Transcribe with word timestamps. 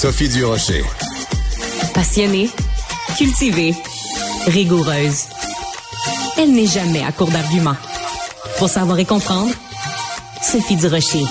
Sophie 0.00 0.30
Durocher. 0.30 0.82
Passionnée, 1.92 2.48
cultivée, 3.18 3.74
rigoureuse. 4.46 5.26
Elle 6.38 6.52
n'est 6.52 6.66
jamais 6.66 7.04
à 7.04 7.12
court 7.12 7.28
d'arguments. 7.28 7.76
Pour 8.56 8.70
savoir 8.70 8.98
et 8.98 9.04
comprendre, 9.04 9.52
Sophie 10.40 10.76
Durocher. 10.76 11.26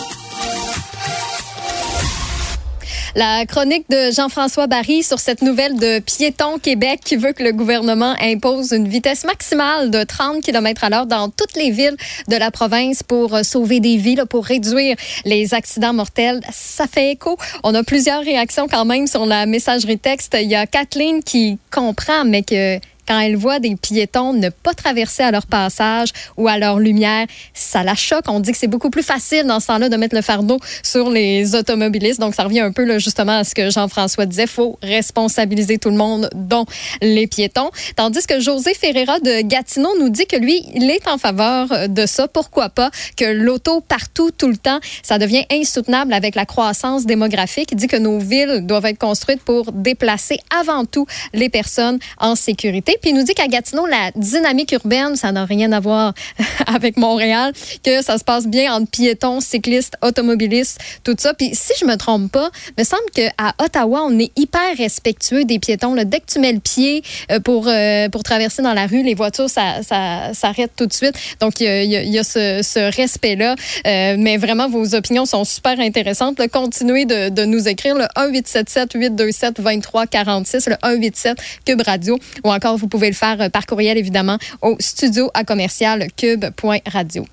La 3.16 3.46
chronique 3.46 3.90
de 3.90 4.12
Jean-François 4.12 4.68
Barry 4.68 5.02
sur 5.02 5.20
cette 5.20 5.42
nouvelle 5.42 5.78
de 5.80 6.00
Piéton 6.00 6.60
Québec 6.60 7.00
qui 7.04 7.16
veut 7.16 7.34
que 7.34 7.42
le 7.42 7.52
gouvernement 7.52 8.14
impose 8.22 8.72
une 8.72 8.88
vitesse 8.88 9.26
maximale 9.26 9.90
de 9.90 10.04
30 10.04 10.44
km 10.44 10.84
à 10.84 10.90
l'heure 10.90 11.06
dans 11.08 11.30
toutes 11.30 11.56
les 11.56 11.72
villes 11.72 11.98
de 12.28 12.36
la 12.36 12.52
province 12.52 13.02
pour 13.02 13.34
euh, 13.34 13.44
sauver 13.44 13.80
des 13.80 13.98
vies, 13.98 14.18
pour 14.30 14.46
réduire 14.46 14.96
les 15.26 15.54
accidents 15.54 15.94
mortels. 15.94 16.42
Ça 16.52 16.86
fait 16.86 17.12
écho. 17.12 17.38
On 17.64 17.74
a 17.74 17.84
plusieurs 17.84 18.22
réactions 18.22 18.68
quand 18.68 18.86
même 18.86 19.08
sur 19.08 19.26
la 19.26 19.46
messagerie 19.48 19.98
texte. 19.98 20.38
Il 20.40 20.50
y 20.50 20.56
a 20.56 20.68
Kathleen 20.68 21.24
qui 21.24 21.58
comprend, 21.72 22.26
mais 22.26 22.44
que 22.44 22.80
quand 23.10 23.20
elle 23.20 23.36
voit 23.36 23.60
des 23.60 23.76
piétons 23.76 24.34
ne 24.34 24.50
pas 24.50 24.76
traverser 24.76 25.24
à 25.24 25.32
leur 25.32 25.48
passage 25.48 26.10
ou 26.38 26.48
à 26.48 26.60
leur 26.60 26.80
lumière, 26.80 27.26
ça 27.56 27.84
la 27.84 27.96
choque. 27.96 28.26
On 28.28 28.40
dit 28.40 28.52
que 28.52 28.58
c'est 28.58 28.68
beaucoup 28.68 28.92
plus 28.92 29.04
facile 29.04 29.46
dans 29.46 29.60
ce 29.60 29.68
temps-là 29.68 29.90
de 29.90 29.96
mettre 29.96 30.16
le 30.16 30.22
fardeau 30.22 30.60
sur 30.84 31.10
les 31.10 31.56
automobilistes. 31.56 32.20
Donc, 32.20 32.36
ça 32.36 32.44
revient 32.44 32.60
un 32.60 32.72
peu 32.72 32.84
là, 32.84 33.00
justement 33.00 33.40
à 33.40 33.44
ce 33.44 33.56
que 33.56 33.72
Jean-François 33.72 34.28
disait. 34.28 34.46
Faut 34.46 34.78
responsabiliser 34.84 35.80
tout 35.80 35.90
le 35.90 35.96
monde, 35.96 36.30
dont 36.36 36.66
les 37.02 37.26
piétons. 37.26 37.72
Tandis 37.96 38.28
que 38.28 38.40
José 38.40 38.76
Ferreira 38.76 39.20
de 39.20 39.42
Gatineau 39.42 39.90
nous 40.00 40.10
dit 40.10 40.28
que 40.28 40.36
lui, 40.36 40.64
il 40.76 40.90
est 40.92 41.08
en 41.08 41.18
faveur 41.18 41.90
de 41.90 42.06
ça. 42.06 42.28
Pourquoi 42.28 42.70
pas 42.70 42.92
que 43.18 43.26
l'auto 43.26 43.82
partout, 43.82 44.30
tout 44.30 44.50
le 44.50 44.58
temps, 44.58 44.80
ça 45.02 45.18
devient 45.18 45.46
insoutenable 45.52 46.14
avec 46.14 46.36
la 46.36 46.46
croissance 46.46 47.08
démographique. 47.08 47.70
Il 47.72 47.78
dit 47.78 47.88
que 47.88 47.98
nos 47.98 48.20
villes 48.20 48.66
doivent 48.68 48.86
être 48.86 49.00
construites 49.00 49.42
pour 49.42 49.72
déplacer 49.72 50.38
avant 50.56 50.86
tout 50.86 51.08
les 51.34 51.50
personnes 51.50 51.98
en 52.20 52.36
sécurité. 52.36 52.99
Puis 53.02 53.12
il 53.12 53.16
nous 53.16 53.24
dit 53.24 53.34
qu'à 53.34 53.48
Gatineau, 53.48 53.86
la 53.86 54.12
dynamique 54.16 54.72
urbaine, 54.72 55.16
ça 55.16 55.32
n'a 55.32 55.46
rien 55.46 55.72
à 55.72 55.80
voir 55.80 56.14
avec 56.68 56.98
Montréal, 56.98 57.54
que 57.84 58.04
ça 58.04 58.18
se 58.18 58.24
passe 58.24 58.48
bien 58.48 58.74
entre 58.74 58.90
piétons, 58.90 59.42
cyclistes, 59.42 59.96
automobilistes, 60.02 60.80
tout 61.04 61.16
ça. 61.18 61.34
Puis 61.34 61.52
si 61.54 61.74
je 61.80 61.86
me 61.86 61.96
trompe 61.96 62.32
pas, 62.32 62.50
il 62.70 62.74
me 62.80 62.84
semble 62.84 63.10
qu'à 63.14 63.54
Ottawa, 63.64 64.02
on 64.06 64.18
est 64.20 64.32
hyper 64.38 64.76
respectueux 64.78 65.46
des 65.46 65.60
piétons. 65.60 65.96
Dès 65.96 66.20
que 66.20 66.26
tu 66.28 66.40
mets 66.40 66.54
le 66.54 66.60
pied 66.60 67.04
euh, 67.32 67.40
pour, 67.40 67.68
euh, 67.68 68.10
pour 68.10 68.24
traverser 68.24 68.62
dans 68.62 68.74
la 68.74 68.86
rue, 68.88 69.04
les 69.04 69.16
voitures, 69.16 69.50
ça, 69.50 69.82
ça 69.84 70.34
s'arrête 70.34 70.72
tout 70.76 70.86
de 70.86 70.94
suite. 70.94 71.16
Donc, 71.40 71.60
il 71.60 71.66
y 71.66 72.18
a, 72.18 72.24
ce, 72.24 72.96
respect-là. 72.96 73.56
Euh, 73.88 74.16
mais 74.18 74.38
vraiment, 74.38 74.70
vos 74.70 74.96
opinions 74.96 75.26
sont 75.26 75.44
super 75.44 75.80
intéressantes. 75.80 76.40
Continuez 76.52 77.06
de, 77.06 77.30
de 77.30 77.46
nous 77.46 77.68
écrire 77.68 77.96
le 77.96 78.06
1-877-827-2346, 78.16 80.70
le 80.70 80.76
187 80.82 81.38
Cube 81.66 81.82
Radio, 81.86 82.18
ou 82.44 82.52
encore 82.52 82.78
pouvez 82.90 83.08
le 83.08 83.16
faire 83.16 83.42
euh, 83.42 83.50
par 83.50 83.66
courriel, 83.66 83.98
évidemment, 83.98 84.38
au 84.62 84.76
studio 84.80 85.30
à 85.34 85.44
commercial 85.44 86.08
cube.radio. 86.18 87.26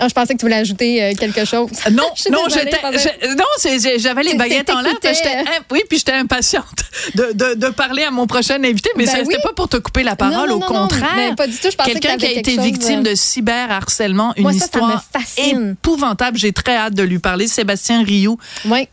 Ah, 0.00 0.06
je 0.06 0.14
pensais 0.14 0.34
que 0.34 0.38
tu 0.38 0.44
voulais 0.44 0.56
ajouter 0.56 1.02
euh, 1.02 1.12
quelque 1.18 1.44
chose. 1.44 1.70
Euh, 1.86 1.90
non, 1.90 2.04
non, 2.30 2.44
j'étais, 2.48 2.78
non, 3.36 3.44
j'avais 3.98 4.22
les 4.22 4.34
baguettes 4.34 4.70
en 4.70 4.80
l'air. 4.80 4.94
Oui, 5.72 5.80
puis 5.88 5.98
j'étais 5.98 6.12
impatiente 6.12 6.84
de, 7.14 7.32
de, 7.32 7.54
de, 7.54 7.68
parler 7.70 8.04
à 8.04 8.12
mon 8.12 8.28
prochain 8.28 8.62
invité, 8.62 8.90
mais 8.96 9.06
ben 9.06 9.12
ce 9.12 9.20
n'était 9.22 9.42
pas 9.42 9.52
pour 9.52 9.68
te 9.68 9.76
couper 9.76 10.04
la 10.04 10.14
parole, 10.14 10.52
au 10.52 10.60
contraire. 10.60 11.34
pas 11.36 11.48
du 11.48 11.56
tout. 11.56 11.68
Quelqu'un 11.84 12.16
qui 12.16 12.26
a 12.26 12.30
été 12.30 12.56
victime 12.58 13.02
de 13.02 13.14
cyberharcèlement, 13.14 14.34
une 14.36 14.50
histoire 14.50 15.04
épouvantable. 15.36 16.38
J'ai 16.38 16.52
très 16.52 16.76
hâte 16.76 16.94
de 16.94 17.02
lui 17.02 17.18
parler. 17.18 17.48
Sébastien 17.48 18.04
Rioux, 18.04 18.38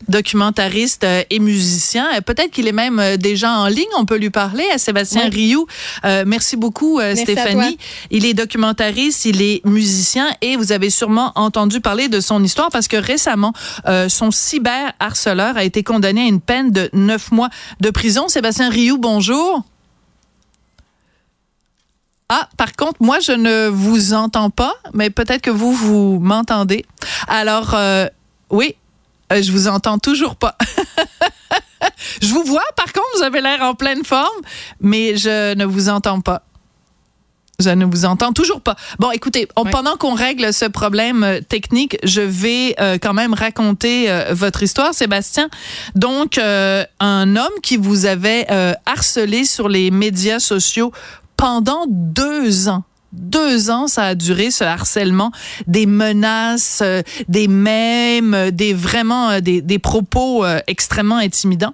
documentariste 0.08 1.04
euh, 1.04 1.22
et 1.30 1.38
musicien. 1.38 2.08
Peut-être 2.24 2.50
qu'il 2.50 2.66
est 2.66 2.72
même 2.72 3.16
déjà 3.16 3.52
en 3.52 3.66
ligne. 3.66 3.84
On 3.96 4.06
peut 4.06 4.16
lui 4.16 4.30
parler 4.30 4.64
à 4.74 4.78
Sébastien 4.78 5.28
Rioux. 5.28 5.66
merci 6.04 6.56
beaucoup, 6.56 7.00
Stéphanie. 7.14 7.78
Il 8.10 8.24
est 8.24 8.34
documentariste, 8.34 9.24
il 9.24 9.40
est 9.40 9.64
musicien 9.64 10.28
et 10.40 10.56
vous 10.56 10.72
avez 10.72 10.90
sûrement 10.96 11.32
entendu 11.34 11.80
parler 11.80 12.08
de 12.08 12.20
son 12.20 12.42
histoire 12.42 12.70
parce 12.70 12.88
que 12.88 12.96
récemment, 12.96 13.52
euh, 13.86 14.08
son 14.08 14.30
cyberharceleur 14.30 15.56
a 15.56 15.64
été 15.64 15.82
condamné 15.82 16.22
à 16.22 16.26
une 16.26 16.40
peine 16.40 16.70
de 16.70 16.88
neuf 16.92 17.30
mois 17.30 17.50
de 17.80 17.90
prison. 17.90 18.28
Sébastien 18.28 18.70
Rioux, 18.70 18.98
bonjour. 18.98 19.64
Ah, 22.28 22.48
par 22.56 22.72
contre, 22.72 23.00
moi, 23.00 23.20
je 23.20 23.32
ne 23.32 23.68
vous 23.68 24.12
entends 24.12 24.50
pas, 24.50 24.74
mais 24.94 25.10
peut-être 25.10 25.42
que 25.42 25.50
vous, 25.50 25.72
vous 25.72 26.18
m'entendez. 26.18 26.84
Alors, 27.28 27.74
euh, 27.74 28.08
oui, 28.50 28.74
euh, 29.32 29.42
je 29.42 29.52
vous 29.52 29.68
entends 29.68 29.98
toujours 29.98 30.34
pas. 30.34 30.56
je 32.22 32.32
vous 32.32 32.42
vois, 32.42 32.64
par 32.74 32.92
contre, 32.92 33.06
vous 33.16 33.22
avez 33.22 33.40
l'air 33.40 33.62
en 33.62 33.74
pleine 33.74 34.04
forme, 34.04 34.40
mais 34.80 35.16
je 35.16 35.54
ne 35.54 35.64
vous 35.64 35.88
entends 35.88 36.20
pas. 36.20 36.42
Je 37.58 37.70
ne 37.70 37.84
vous 37.86 38.04
entends 38.04 38.32
toujours 38.32 38.60
pas. 38.60 38.76
Bon, 38.98 39.10
écoutez, 39.10 39.48
pendant 39.72 39.96
qu'on 39.96 40.14
règle 40.14 40.52
ce 40.52 40.66
problème 40.66 41.24
euh, 41.24 41.40
technique, 41.40 41.96
je 42.02 42.20
vais 42.20 42.74
euh, 42.80 42.98
quand 43.00 43.14
même 43.14 43.32
raconter 43.32 44.10
euh, 44.10 44.34
votre 44.34 44.62
histoire, 44.62 44.92
Sébastien. 44.92 45.48
Donc, 45.94 46.38
un 46.38 47.36
homme 47.36 47.60
qui 47.62 47.76
vous 47.76 48.06
avait 48.06 48.46
harcelé 48.84 49.44
sur 49.44 49.68
les 49.68 49.90
médias 49.90 50.38
sociaux 50.38 50.92
pendant 51.36 51.84
deux 51.88 52.68
ans 52.68 52.84
deux 53.12 53.70
ans, 53.70 53.86
ça 53.86 54.04
a 54.04 54.14
duré 54.14 54.50
ce 54.50 54.64
harcèlement, 54.64 55.30
des 55.66 55.86
menaces, 55.86 56.80
euh, 56.82 57.02
des 57.28 57.48
mèmes, 57.48 58.34
euh, 58.34 58.50
des 58.50 58.74
vraiment 58.74 59.30
euh, 59.30 59.40
des, 59.40 59.60
des 59.60 59.78
propos 59.78 60.44
extrêmement 60.66 61.16
intimidants. 61.16 61.72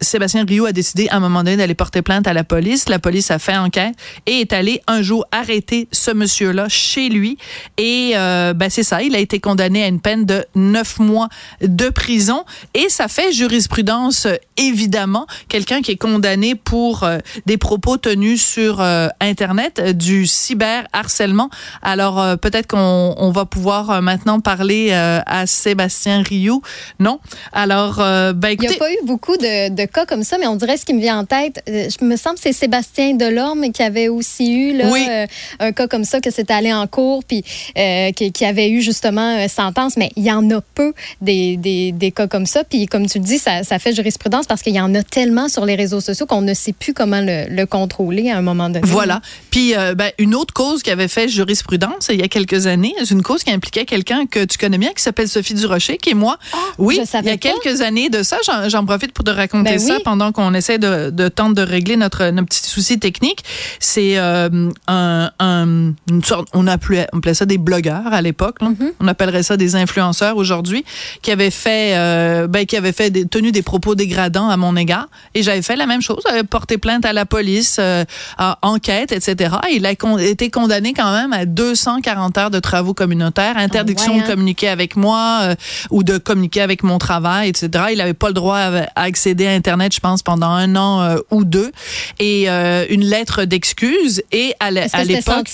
Sébastien 0.00 0.44
Rio 0.44 0.66
a 0.66 0.72
décidé 0.72 1.08
à 1.08 1.16
un 1.16 1.20
moment 1.20 1.42
donné 1.42 1.56
d'aller 1.56 1.74
porter 1.74 2.02
plainte 2.02 2.26
à 2.26 2.32
la 2.32 2.44
police. 2.44 2.88
La 2.88 2.98
police 2.98 3.30
a 3.30 3.38
fait 3.38 3.56
enquête 3.56 3.94
et 4.26 4.40
est 4.40 4.52
allé 4.52 4.80
un 4.86 5.02
jour 5.02 5.26
arrêter 5.30 5.88
ce 5.92 6.10
monsieur-là 6.10 6.68
chez 6.68 7.08
lui. 7.08 7.38
Et 7.78 8.12
ben 8.14 8.68
c'est 8.68 8.82
ça, 8.82 9.02
il 9.02 9.14
a 9.14 9.18
été 9.18 9.40
condamné 9.40 9.82
à 9.82 9.86
une 9.86 10.00
peine 10.00 10.24
de 10.24 10.44
neuf 10.54 10.98
mois 10.98 11.28
de 11.62 11.88
prison. 11.88 12.44
Et 12.74 12.88
ça 12.88 13.08
fait 13.08 13.32
jurisprudence 13.32 14.26
évidemment. 14.56 15.26
Quelqu'un 15.48 15.82
qui 15.82 15.92
est 15.92 15.96
condamné 15.96 16.54
pour 16.54 17.08
des 17.46 17.56
propos 17.56 17.96
tenus 17.96 18.42
sur 18.42 18.80
Internet 19.20 19.82
du 19.92 20.26
cyberharcèlement. 20.26 21.50
Alors 21.82 22.20
euh, 22.20 22.36
peut-être 22.36 22.66
qu'on 22.66 23.14
on 23.16 23.30
va 23.30 23.44
pouvoir 23.44 23.90
euh, 23.90 24.00
maintenant 24.00 24.40
parler 24.40 24.88
euh, 24.90 25.20
à 25.26 25.46
Sébastien 25.46 26.22
Rioux. 26.22 26.62
Non? 26.98 27.20
Alors 27.52 27.96
ben 27.96 28.48
écoutez, 28.48 28.66
il 28.66 28.70
n'y 28.70 28.76
a 28.76 28.78
pas 28.78 28.92
eu 28.92 29.06
beaucoup 29.06 29.36
de, 29.36 29.68
de, 29.70 29.84
cas 29.84 30.06
comme 30.06 30.22
ça, 30.22 30.38
mais 30.38 30.46
on 30.46 30.56
dirait 30.56 30.76
ce 30.76 30.84
qui 30.84 30.94
me 30.94 31.00
vient 31.00 31.18
en 31.18 31.24
tête. 31.24 31.62
Je 31.66 32.04
me 32.04 32.16
semble 32.16 32.36
que 32.36 32.42
c'est 32.42 32.52
Sébastien 32.52 33.14
Delorme 33.14 33.72
qui 33.72 33.82
avait 33.82 34.08
aussi 34.08 34.52
eu 34.52 34.76
là, 34.76 35.26
un 35.60 35.72
cas 35.72 35.86
comme 35.86 36.04
ça 36.04 36.20
que 36.20 36.30
c'était 36.30 36.54
allé 36.54 36.72
en 36.72 36.86
cours 36.86 37.24
puis 37.24 37.42
qui, 37.42 38.32
qui, 38.32 38.44
avait 38.44 38.70
eu 38.70 38.80
justement 38.80 39.46
sentence. 39.48 39.96
Mais 39.96 40.10
il 40.16 40.24
y 40.24 40.32
en 40.32 40.48
a 40.50 40.60
peu 40.60 40.92
des, 41.20 41.56
des, 41.56 41.92
des, 41.92 42.10
cas 42.10 42.26
comme 42.26 42.46
ça. 42.46 42.64
Puis 42.64 42.86
comme 42.86 43.06
tu 43.06 43.18
le 43.18 43.24
dis, 43.24 43.38
ça, 43.38 43.62
ça 43.62 43.78
fait 43.78 43.94
jurisprudence 43.94 44.46
parce 44.46 44.62
qu'il 44.62 44.74
y 44.74 44.80
en 44.80 44.94
a 44.94 45.02
tellement 45.02 45.48
sur 45.48 45.64
les 45.64 45.74
réseaux 45.74 46.00
sociaux 46.00 46.26
qu'on 46.26 46.42
ne 46.42 46.54
sait 46.54 46.72
plus 46.72 46.94
comment 46.94 47.20
le, 47.20 47.46
le 47.48 47.66
contrôler 47.66 48.30
à 48.30 48.38
un 48.38 48.42
moment 48.42 48.68
donné. 48.68 48.86
Voilà. 48.86 49.20
Puis 49.50 49.74
euh, 49.74 49.81
ben, 49.94 50.10
une 50.18 50.34
autre 50.34 50.52
cause 50.52 50.82
qui 50.82 50.90
avait 50.90 51.08
fait 51.08 51.28
jurisprudence 51.28 52.08
il 52.10 52.20
y 52.20 52.22
a 52.22 52.28
quelques 52.28 52.66
années, 52.66 52.94
c'est 52.98 53.10
une 53.10 53.22
cause 53.22 53.44
qui 53.44 53.50
impliquait 53.50 53.84
quelqu'un 53.84 54.26
que 54.26 54.44
tu 54.44 54.58
connais 54.58 54.78
bien, 54.78 54.90
qui 54.92 55.02
s'appelle 55.02 55.28
Sophie 55.28 55.54
Durocher, 55.54 55.96
qui 55.98 56.10
est 56.10 56.14
moi. 56.14 56.38
Ah, 56.52 56.56
oui, 56.78 57.00
il 57.00 57.26
y 57.26 57.30
a 57.30 57.36
quelques 57.36 57.80
années 57.80 58.08
de 58.08 58.22
ça. 58.22 58.38
J'en 58.68 58.84
profite 58.84 59.12
pour 59.12 59.24
te 59.24 59.30
raconter 59.30 59.72
ben 59.72 59.78
ça 59.78 59.98
pendant 60.04 60.32
qu'on 60.32 60.54
essaie 60.54 60.78
de, 60.78 61.10
de 61.10 61.28
tenter 61.28 61.52
de 61.52 61.62
régler 61.62 61.96
notre, 61.96 62.30
notre 62.30 62.48
petit 62.48 62.68
souci 62.68 62.98
technique. 62.98 63.44
C'est 63.78 64.18
euh, 64.18 64.70
un, 64.88 65.30
un, 65.38 65.92
une 66.08 66.24
sorte, 66.24 66.48
on 66.52 66.66
appelait, 66.66 67.06
on 67.12 67.18
appelait 67.18 67.34
ça 67.34 67.46
des 67.46 67.58
blogueurs 67.58 68.12
à 68.12 68.22
l'époque. 68.22 68.60
Mm-hmm. 68.60 68.92
On 69.00 69.08
appellerait 69.08 69.42
ça 69.42 69.56
des 69.56 69.76
influenceurs 69.76 70.36
aujourd'hui, 70.36 70.84
qui 71.22 71.30
avaient 71.30 71.50
fait, 71.50 71.96
euh, 71.96 72.46
ben, 72.46 72.66
qui 72.66 72.76
avaient 72.76 72.92
fait 72.92 73.10
des, 73.10 73.26
tenu 73.26 73.52
des 73.52 73.62
propos 73.62 73.94
dégradants 73.94 74.48
à 74.48 74.56
mon 74.56 74.76
égard. 74.76 75.08
Et 75.34 75.42
j'avais 75.42 75.62
fait 75.62 75.76
la 75.76 75.86
même 75.86 76.02
chose, 76.02 76.22
j'avais 76.26 76.44
porté 76.44 76.78
plainte 76.78 77.04
à 77.04 77.12
la 77.12 77.26
police, 77.26 77.78
à 77.78 78.58
enquête, 78.62 79.12
etc. 79.12 79.56
Il 79.76 79.86
a 79.86 79.92
été 80.20 80.50
condamné 80.50 80.92
quand 80.92 81.12
même 81.12 81.32
à 81.32 81.46
240 81.46 82.38
heures 82.38 82.50
de 82.50 82.60
travaux 82.60 82.94
communautaires, 82.94 83.56
interdiction 83.56 84.16
de 84.18 84.22
communiquer 84.22 84.68
avec 84.68 84.96
moi 84.96 85.40
euh, 85.42 85.54
ou 85.90 86.02
de 86.02 86.18
communiquer 86.18 86.60
avec 86.62 86.82
mon 86.82 86.98
travail, 86.98 87.48
etc. 87.48 87.84
Il 87.92 87.98
n'avait 87.98 88.14
pas 88.14 88.28
le 88.28 88.34
droit 88.34 88.58
à, 88.58 88.88
accéder 88.94 89.46
à 89.46 89.52
Internet, 89.52 89.94
je 89.94 90.00
pense, 90.00 90.22
pendant 90.22 90.48
un 90.48 90.76
an 90.76 91.02
euh, 91.02 91.16
ou 91.30 91.44
deux. 91.44 91.72
Et 92.18 92.48
euh, 92.48 92.84
une 92.90 93.04
lettre 93.04 93.44
d'excuse. 93.44 94.22
Et 94.32 94.54
à 94.60 94.70
l'époque... 94.70 95.48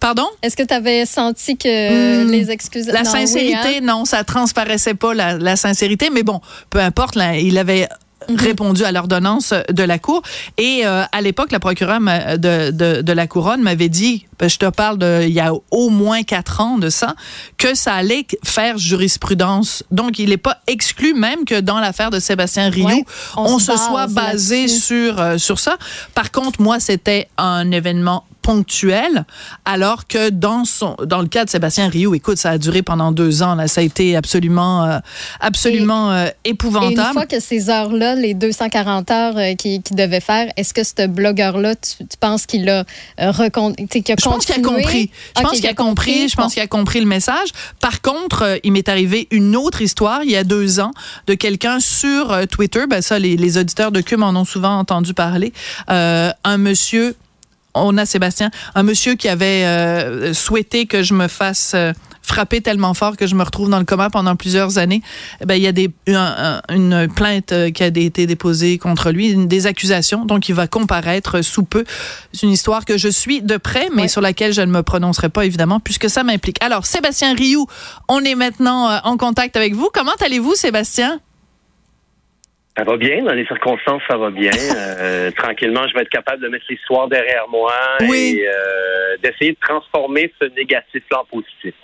Pardon? 0.00 0.26
Est-ce 0.42 0.56
que 0.56 0.62
tu 0.62 0.74
avais 0.74 1.06
senti 1.06 1.56
que 1.56 2.24
hmm. 2.24 2.30
les 2.30 2.50
excuses... 2.50 2.86
La 2.88 3.04
sincérité, 3.04 3.78
hein? 3.78 3.80
non, 3.82 4.04
ça 4.04 4.24
transparaissait 4.24 4.94
pas, 4.94 5.14
la, 5.14 5.36
la, 5.36 5.56
sincérité. 5.56 6.10
Mais 6.12 6.22
bon, 6.22 6.40
peu 6.70 6.78
importe, 6.78 7.14
là, 7.14 7.36
il 7.36 7.58
avait 7.58 7.88
Mhm. 8.28 8.36
répondu 8.36 8.84
à 8.84 8.92
l'ordonnance 8.92 9.54
de 9.70 9.82
la 9.82 9.98
Cour. 9.98 10.22
Et 10.58 10.82
euh, 10.84 11.04
à 11.10 11.20
l'époque, 11.20 11.52
la 11.52 11.60
procureure 11.60 12.00
de, 12.00 12.70
de, 12.70 13.00
de, 13.00 13.12
la 13.12 13.26
Couronne 13.26 13.62
m'avait 13.62 13.88
dit, 13.88 14.26
ben, 14.38 14.48
je 14.48 14.58
te 14.58 14.66
parle 14.66 14.98
de, 14.98 15.22
il 15.22 15.32
y 15.32 15.40
a 15.40 15.52
au 15.70 15.88
moins 15.88 16.22
quatre 16.24 16.60
ans 16.60 16.78
de 16.78 16.90
ça, 16.90 17.14
que 17.56 17.74
ça 17.74 17.94
allait 17.94 18.26
faire 18.44 18.76
jurisprudence. 18.76 19.82
Donc, 19.90 20.18
il 20.18 20.30
n'est 20.30 20.36
pas 20.36 20.58
exclu 20.66 21.14
même 21.14 21.44
que 21.44 21.60
dans 21.60 21.78
l'affaire 21.78 22.10
de 22.10 22.18
Sébastien 22.18 22.68
Rioux, 22.70 23.04
on, 23.36 23.58
se, 23.58 23.76
soit 23.76 24.08
basé 24.08 24.68
sur, 24.68 25.20
euh, 25.20 25.38
sur 25.38 25.58
ça. 25.58 25.76
Par 26.14 26.30
contre, 26.30 26.60
moi, 26.60 26.80
c'était 26.80 27.28
un 27.38 27.70
événement 27.70 28.24
ponctuel, 28.48 29.26
alors 29.66 30.06
que 30.06 30.30
dans 30.30 30.64
son, 30.64 30.96
dans 31.04 31.20
le 31.20 31.28
cas 31.28 31.44
de 31.44 31.50
Sébastien 31.50 31.90
Rioux, 31.90 32.14
écoute, 32.14 32.38
ça 32.38 32.52
a 32.52 32.56
duré 32.56 32.80
pendant 32.80 33.12
deux 33.12 33.42
ans. 33.42 33.54
Là, 33.54 33.68
ça 33.68 33.82
a 33.82 33.84
été 33.84 34.16
absolument, 34.16 34.86
euh, 34.86 35.00
absolument 35.38 36.12
euh, 36.12 36.28
épouvantable. 36.46 36.98
Et 36.98 37.04
une 37.08 37.12
fois 37.12 37.26
que 37.26 37.40
ces 37.40 37.68
heures-là, 37.68 38.14
les 38.14 38.32
240 38.32 39.10
heures 39.10 39.36
euh, 39.36 39.54
qu'il 39.54 39.82
devait 39.90 40.20
faire, 40.20 40.50
est-ce 40.56 40.72
que 40.72 40.82
ce 40.82 41.06
blogueur-là, 41.06 41.74
tu, 41.76 42.06
penses 42.18 42.46
qu'il 42.46 42.70
a 42.70 42.86
reconduit, 43.18 43.86
Je 43.92 44.14
pense 44.14 44.46
qu'il 44.46 44.54
a 44.54 44.62
compris. 44.62 45.10
Je 45.36 45.42
pense 45.42 45.52
qu'il 45.52 45.66
a, 45.66 45.74
compris. 45.74 46.28
Je 46.30 46.36
pense 46.36 46.54
qu'il 46.54 46.62
a 46.62 46.66
compris 46.66 47.00
le 47.00 47.06
message. 47.06 47.50
Par 47.80 48.00
contre, 48.00 48.60
il 48.64 48.72
m'est 48.72 48.88
arrivé 48.88 49.28
une 49.30 49.56
autre 49.56 49.82
histoire 49.82 50.24
il 50.24 50.30
y 50.30 50.36
a 50.36 50.44
deux 50.44 50.80
ans 50.80 50.92
de 51.26 51.34
quelqu'un 51.34 51.80
sur 51.80 52.34
Twitter. 52.50 52.86
Ben 52.88 53.02
ça, 53.02 53.18
les, 53.18 53.36
les 53.36 53.58
auditeurs 53.58 53.92
de 53.92 54.00
CUM 54.00 54.22
en 54.22 54.30
ont 54.30 54.46
souvent 54.46 54.78
entendu 54.78 55.12
parler. 55.12 55.52
un 55.88 56.56
monsieur 56.56 57.14
on 57.74 57.96
a 57.98 58.06
Sébastien, 58.06 58.50
un 58.74 58.82
monsieur 58.82 59.14
qui 59.14 59.28
avait 59.28 59.64
euh, 59.64 60.34
souhaité 60.34 60.86
que 60.86 61.02
je 61.02 61.14
me 61.14 61.28
fasse 61.28 61.72
euh, 61.74 61.92
frapper 62.22 62.60
tellement 62.60 62.92
fort 62.92 63.16
que 63.16 63.26
je 63.26 63.34
me 63.34 63.42
retrouve 63.42 63.70
dans 63.70 63.78
le 63.78 63.84
coma 63.84 64.10
pendant 64.10 64.36
plusieurs 64.36 64.78
années. 64.78 65.02
Eh 65.40 65.46
ben, 65.46 65.54
il 65.54 65.62
y 65.62 65.66
a 65.66 65.72
des, 65.72 65.90
une 66.06 67.08
plainte 67.14 67.52
euh, 67.52 67.70
qui 67.70 67.82
a 67.82 67.86
été 67.86 68.26
déposée 68.26 68.78
contre 68.78 69.10
lui, 69.10 69.34
des 69.46 69.66
accusations. 69.66 70.24
Donc, 70.24 70.48
il 70.48 70.54
va 70.54 70.66
comparaître 70.66 71.42
sous 71.42 71.62
peu. 71.62 71.84
C'est 72.32 72.42
une 72.42 72.52
histoire 72.52 72.84
que 72.84 72.98
je 72.98 73.08
suis 73.08 73.40
de 73.40 73.56
près, 73.56 73.88
mais 73.94 74.08
sur 74.08 74.20
laquelle 74.20 74.52
je 74.52 74.60
ne 74.60 74.70
me 74.70 74.82
prononcerai 74.82 75.30
pas, 75.30 75.46
évidemment, 75.46 75.80
puisque 75.80 76.10
ça 76.10 76.22
m'implique. 76.22 76.62
Alors, 76.62 76.84
Sébastien 76.84 77.34
Rioux, 77.34 77.66
on 78.08 78.20
est 78.20 78.34
maintenant 78.34 79.00
en 79.04 79.16
contact 79.16 79.56
avec 79.56 79.74
vous. 79.74 79.88
Comment 79.92 80.12
allez-vous, 80.20 80.54
Sébastien? 80.54 81.20
Ça 82.78 82.84
va 82.84 82.96
bien, 82.96 83.24
dans 83.24 83.34
les 83.34 83.44
circonstances, 83.46 84.02
ça 84.08 84.16
va 84.16 84.30
bien. 84.30 84.52
Euh, 85.00 85.30
tranquillement, 85.30 85.86
je 85.88 85.94
vais 85.94 86.02
être 86.02 86.08
capable 86.08 86.42
de 86.42 86.48
mettre 86.48 86.64
l'histoire 86.68 87.08
derrière 87.08 87.46
moi 87.48 87.72
et 88.00 88.44
euh, 88.46 89.16
d'essayer 89.22 89.52
de 89.52 89.56
transformer 89.60 90.32
ce 90.40 90.46
négatif-là 90.46 91.20
en 91.20 91.24
positif. 91.24 91.74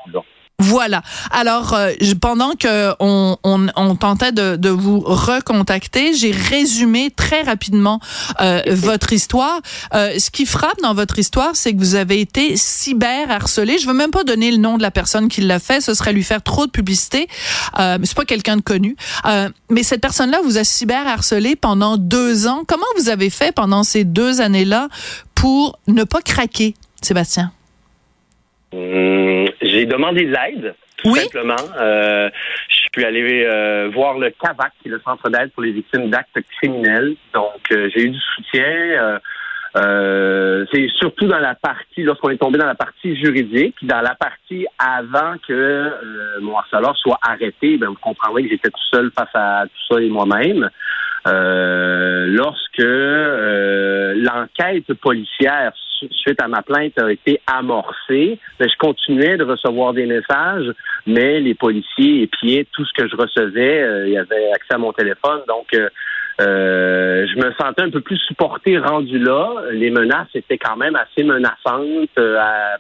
Voilà. 0.61 1.03
Alors, 1.33 1.75
euh, 1.75 1.91
pendant 2.21 2.53
que 2.53 2.93
on, 3.01 3.37
on, 3.43 3.67
on 3.75 3.97
tentait 3.97 4.31
de, 4.31 4.55
de, 4.55 4.69
vous 4.69 5.01
recontacter, 5.01 6.15
j'ai 6.15 6.31
résumé 6.31 7.11
très 7.11 7.43
rapidement 7.43 7.99
euh, 8.41 8.63
votre 8.69 9.13
histoire. 9.13 9.61
Euh, 9.95 10.17
ce 10.19 10.31
qui 10.31 10.47
frappe 10.47 10.81
dans 10.81 10.95
votre 10.95 11.19
histoire, 11.19 11.57
c'est 11.57 11.73
que 11.73 11.79
vous 11.79 11.97
avez 11.97 12.21
été 12.21 12.57
cyber 12.57 13.33
harcelé. 13.33 13.79
Je 13.79 13.89
veux 13.89 13.95
même 13.95 14.13
pas 14.13 14.23
donner 14.23 14.53
le 14.53 14.59
nom 14.59 14.77
de 14.77 14.83
la 14.83 14.93
personne 14.93 15.29
qui 15.29 15.41
l'a 15.41 15.59
fait, 15.59 15.81
ce 15.81 15.93
serait 15.93 16.13
lui 16.13 16.23
faire 16.23 16.43
trop 16.43 16.67
de 16.67 16.71
publicité. 16.71 17.29
Euh, 17.81 17.99
c'est 18.05 18.17
pas 18.17 18.25
quelqu'un 18.25 18.57
de 18.57 18.63
connu. 18.63 18.97
Euh, 19.27 19.49
mais 19.71 19.83
cette 19.83 20.01
personne-là 20.01 20.41
vous 20.45 20.57
a 20.57 20.63
cyber 20.63 21.05
harcelé 21.09 21.57
pendant 21.57 21.97
deux 21.97 22.47
ans. 22.47 22.63
Comment 22.67 22.87
vous 22.97 23.09
avez 23.09 23.29
fait 23.29 23.51
pendant 23.51 23.83
ces 23.83 24.05
deux 24.05 24.41
années-là 24.41 24.89
pour 25.35 25.81
ne 25.89 26.05
pas 26.05 26.23
craquer, 26.23 26.75
Sébastien? 27.03 27.53
Hum, 28.75 29.47
j'ai 29.63 29.87
demandé 29.87 30.25
de 30.25 30.33
l'aide, 30.33 30.75
tout 30.97 31.15
simplement. 31.15 31.55
Euh, 31.79 32.29
je 32.69 32.77
suis 32.93 33.05
allé 33.05 33.45
euh, 33.45 33.89
voir 33.95 34.19
le 34.19 34.31
CAVAC, 34.31 34.73
qui 34.83 34.89
est 34.89 34.93
le 34.93 35.01
Centre 35.05 35.31
d'aide 35.31 35.53
pour 35.53 35.63
les 35.63 35.73
victimes 35.73 36.11
d'actes 36.11 36.39
criminels. 36.59 37.15
Donc, 37.33 37.61
euh, 37.71 37.89
j'ai 37.95 38.03
eu 38.03 38.11
du 38.11 38.19
soutien. 38.19 39.21
c'est 40.73 40.89
surtout 40.99 41.27
dans 41.27 41.39
la 41.39 41.55
partie, 41.55 42.03
lorsqu'on 42.03 42.31
est 42.31 42.39
tombé 42.39 42.59
dans 42.59 42.67
la 42.67 42.75
partie 42.75 43.17
juridique, 43.17 43.77
dans 43.83 44.01
la 44.01 44.17
partie 44.17 44.67
avant 44.79 45.37
que 45.47 46.41
mon 46.41 46.57
harceleur 46.57 46.97
soit 46.97 47.19
arrêté, 47.23 47.77
ben, 47.77 47.89
vous 47.89 47.99
comprendrez 48.01 48.43
que 48.45 48.49
j'étais 48.51 48.71
tout 48.71 48.89
seul 48.93 49.11
face 49.17 49.35
à 49.35 49.65
tout 49.67 49.95
ça 49.95 50.01
et 50.01 50.09
moi-même. 50.09 50.69
Lorsque 51.27 52.83
l'enquête 54.17 54.93
policière 54.95 55.73
suite 56.11 56.41
à 56.41 56.49
ma 56.49 56.63
plainte 56.63 56.99
a 56.99 57.11
été 57.11 57.41
amorcée. 57.47 58.39
Ben, 58.59 58.69
je 58.69 58.77
continuais 58.79 59.37
de 59.37 59.45
recevoir 59.45 59.93
des 59.93 60.07
messages, 60.07 60.73
mais 61.07 61.41
les 61.41 61.55
policiers 61.55 62.23
épiaient 62.23 62.67
tout 62.73 62.85
ce 62.85 62.93
que 62.93 63.09
je 63.09 63.17
recevais. 63.17 63.83
Euh, 63.83 64.07
il 64.07 64.13
y 64.13 64.19
avait 64.19 64.51
accès 64.53 64.75
à 64.75 64.79
mon 64.79 64.93
téléphone, 64.93 65.41
donc 65.49 65.67
euh, 65.75 65.89
euh, 66.41 67.27
je 67.27 67.37
me 67.37 67.53
sentais 67.53 67.83
un 67.83 67.91
peu 67.91 68.01
plus 68.01 68.19
supporté 68.19 68.79
rendu 68.79 69.19
là. 69.19 69.55
Les 69.73 69.91
menaces 69.91 70.35
étaient 70.35 70.59
quand 70.59 70.77
même 70.77 70.97
assez 70.97 71.23
menaçantes 71.23 72.11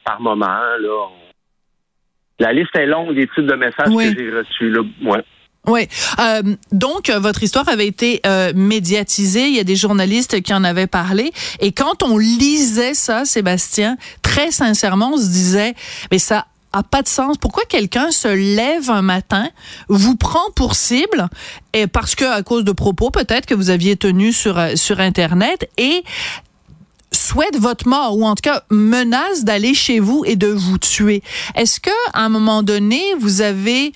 par 0.04 0.20
moment. 0.20 0.60
Là. 0.80 1.08
La 2.40 2.52
liste 2.52 2.74
est 2.76 2.86
longue 2.86 3.14
des 3.14 3.28
types 3.28 3.46
de 3.46 3.54
messages 3.54 3.94
que 3.94 4.18
j'ai 4.18 4.30
reçus. 4.30 4.70
Là. 4.70 4.82
Ouais. 5.04 5.24
Oui. 5.66 5.88
Euh, 6.18 6.42
donc, 6.72 7.10
votre 7.10 7.42
histoire 7.42 7.68
avait 7.68 7.86
été 7.86 8.20
euh, 8.26 8.52
médiatisée. 8.54 9.48
Il 9.48 9.54
y 9.54 9.60
a 9.60 9.64
des 9.64 9.76
journalistes 9.76 10.42
qui 10.42 10.52
en 10.52 10.62
avaient 10.62 10.86
parlé. 10.86 11.32
Et 11.60 11.72
quand 11.72 12.02
on 12.02 12.18
lisait 12.18 12.94
ça, 12.94 13.24
Sébastien, 13.24 13.96
très 14.22 14.50
sincèrement, 14.50 15.12
on 15.14 15.16
se 15.16 15.28
disait, 15.28 15.74
mais 16.10 16.18
ça 16.18 16.46
a 16.74 16.82
pas 16.82 17.02
de 17.02 17.08
sens. 17.08 17.38
Pourquoi 17.38 17.64
quelqu'un 17.64 18.10
se 18.10 18.28
lève 18.28 18.90
un 18.90 19.02
matin, 19.02 19.48
vous 19.88 20.16
prend 20.16 20.50
pour 20.56 20.74
cible, 20.74 21.28
et 21.72 21.86
parce 21.86 22.14
que 22.14 22.24
à 22.24 22.42
cause 22.42 22.64
de 22.64 22.72
propos 22.72 23.10
peut-être 23.10 23.46
que 23.46 23.54
vous 23.54 23.70
aviez 23.70 23.96
tenus 23.96 24.36
sur 24.36 24.58
euh, 24.58 24.74
sur 24.74 24.98
internet 24.98 25.70
et 25.78 26.02
souhaite 27.12 27.56
votre 27.56 27.86
mort 27.86 28.18
ou 28.18 28.26
en 28.26 28.34
tout 28.34 28.42
cas 28.42 28.64
menace 28.70 29.44
d'aller 29.44 29.72
chez 29.72 30.00
vous 30.00 30.24
et 30.26 30.34
de 30.34 30.48
vous 30.48 30.78
tuer. 30.78 31.22
Est-ce 31.54 31.78
que 31.78 31.90
à 32.12 32.24
un 32.24 32.28
moment 32.28 32.64
donné, 32.64 33.02
vous 33.20 33.40
avez 33.40 33.92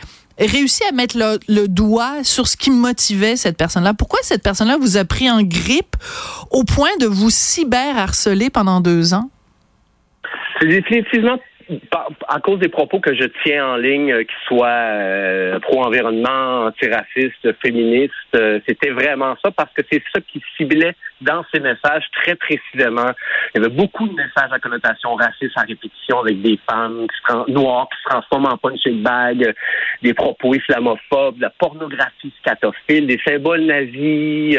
réussi 0.46 0.84
à 0.84 0.92
mettre 0.92 1.16
le, 1.18 1.66
doigt 1.66 2.22
sur 2.24 2.46
ce 2.46 2.56
qui 2.56 2.70
motivait 2.70 3.36
cette 3.36 3.56
personne-là? 3.56 3.94
Pourquoi 3.94 4.20
cette 4.22 4.42
personne-là 4.42 4.76
vous 4.78 4.96
a 4.96 5.04
pris 5.04 5.30
en 5.30 5.42
grippe 5.42 5.96
au 6.50 6.64
point 6.64 6.96
de 7.00 7.06
vous 7.06 7.30
cyber-harceler 7.30 8.50
pendant 8.50 8.80
deux 8.80 9.14
ans? 9.14 9.30
C'est 10.60 10.68
définitivement 10.68 11.38
à 12.28 12.40
cause 12.40 12.58
des 12.58 12.68
propos 12.68 12.98
que 13.00 13.14
je 13.14 13.24
tiens 13.44 13.66
en 13.66 13.76
ligne, 13.76 14.12
euh, 14.12 14.24
qu'ils 14.24 14.46
soient 14.46 14.68
euh, 14.68 15.58
pro-environnement, 15.60 16.66
antiracistes, 16.66 17.52
féministes, 17.62 18.14
euh, 18.34 18.58
c'était 18.66 18.90
vraiment 18.90 19.36
ça 19.44 19.50
parce 19.50 19.72
que 19.74 19.82
c'est 19.90 20.02
ça 20.12 20.20
qui 20.20 20.42
ciblait 20.56 20.94
dans 21.20 21.44
ces 21.52 21.60
messages 21.60 22.04
très 22.12 22.36
précisément. 22.36 23.10
Il 23.54 23.60
y 23.60 23.64
avait 23.64 23.74
beaucoup 23.74 24.08
de 24.08 24.14
messages 24.14 24.50
à 24.50 24.58
connotation 24.58 25.14
raciste 25.14 25.56
à 25.56 25.62
répétition 25.62 26.20
avec 26.20 26.40
des 26.40 26.58
femmes 26.70 27.06
noires 27.48 27.88
qui 27.90 27.98
se 28.02 28.08
transforment 28.08 28.52
en 28.52 28.56
punching 28.56 29.02
bag, 29.02 29.54
des 30.02 30.14
propos 30.14 30.54
islamophobes, 30.54 31.36
de 31.36 31.42
la 31.42 31.50
pornographie 31.50 32.32
scatophile, 32.40 33.06
des 33.06 33.20
symboles 33.26 33.62
nazis, 33.62 34.58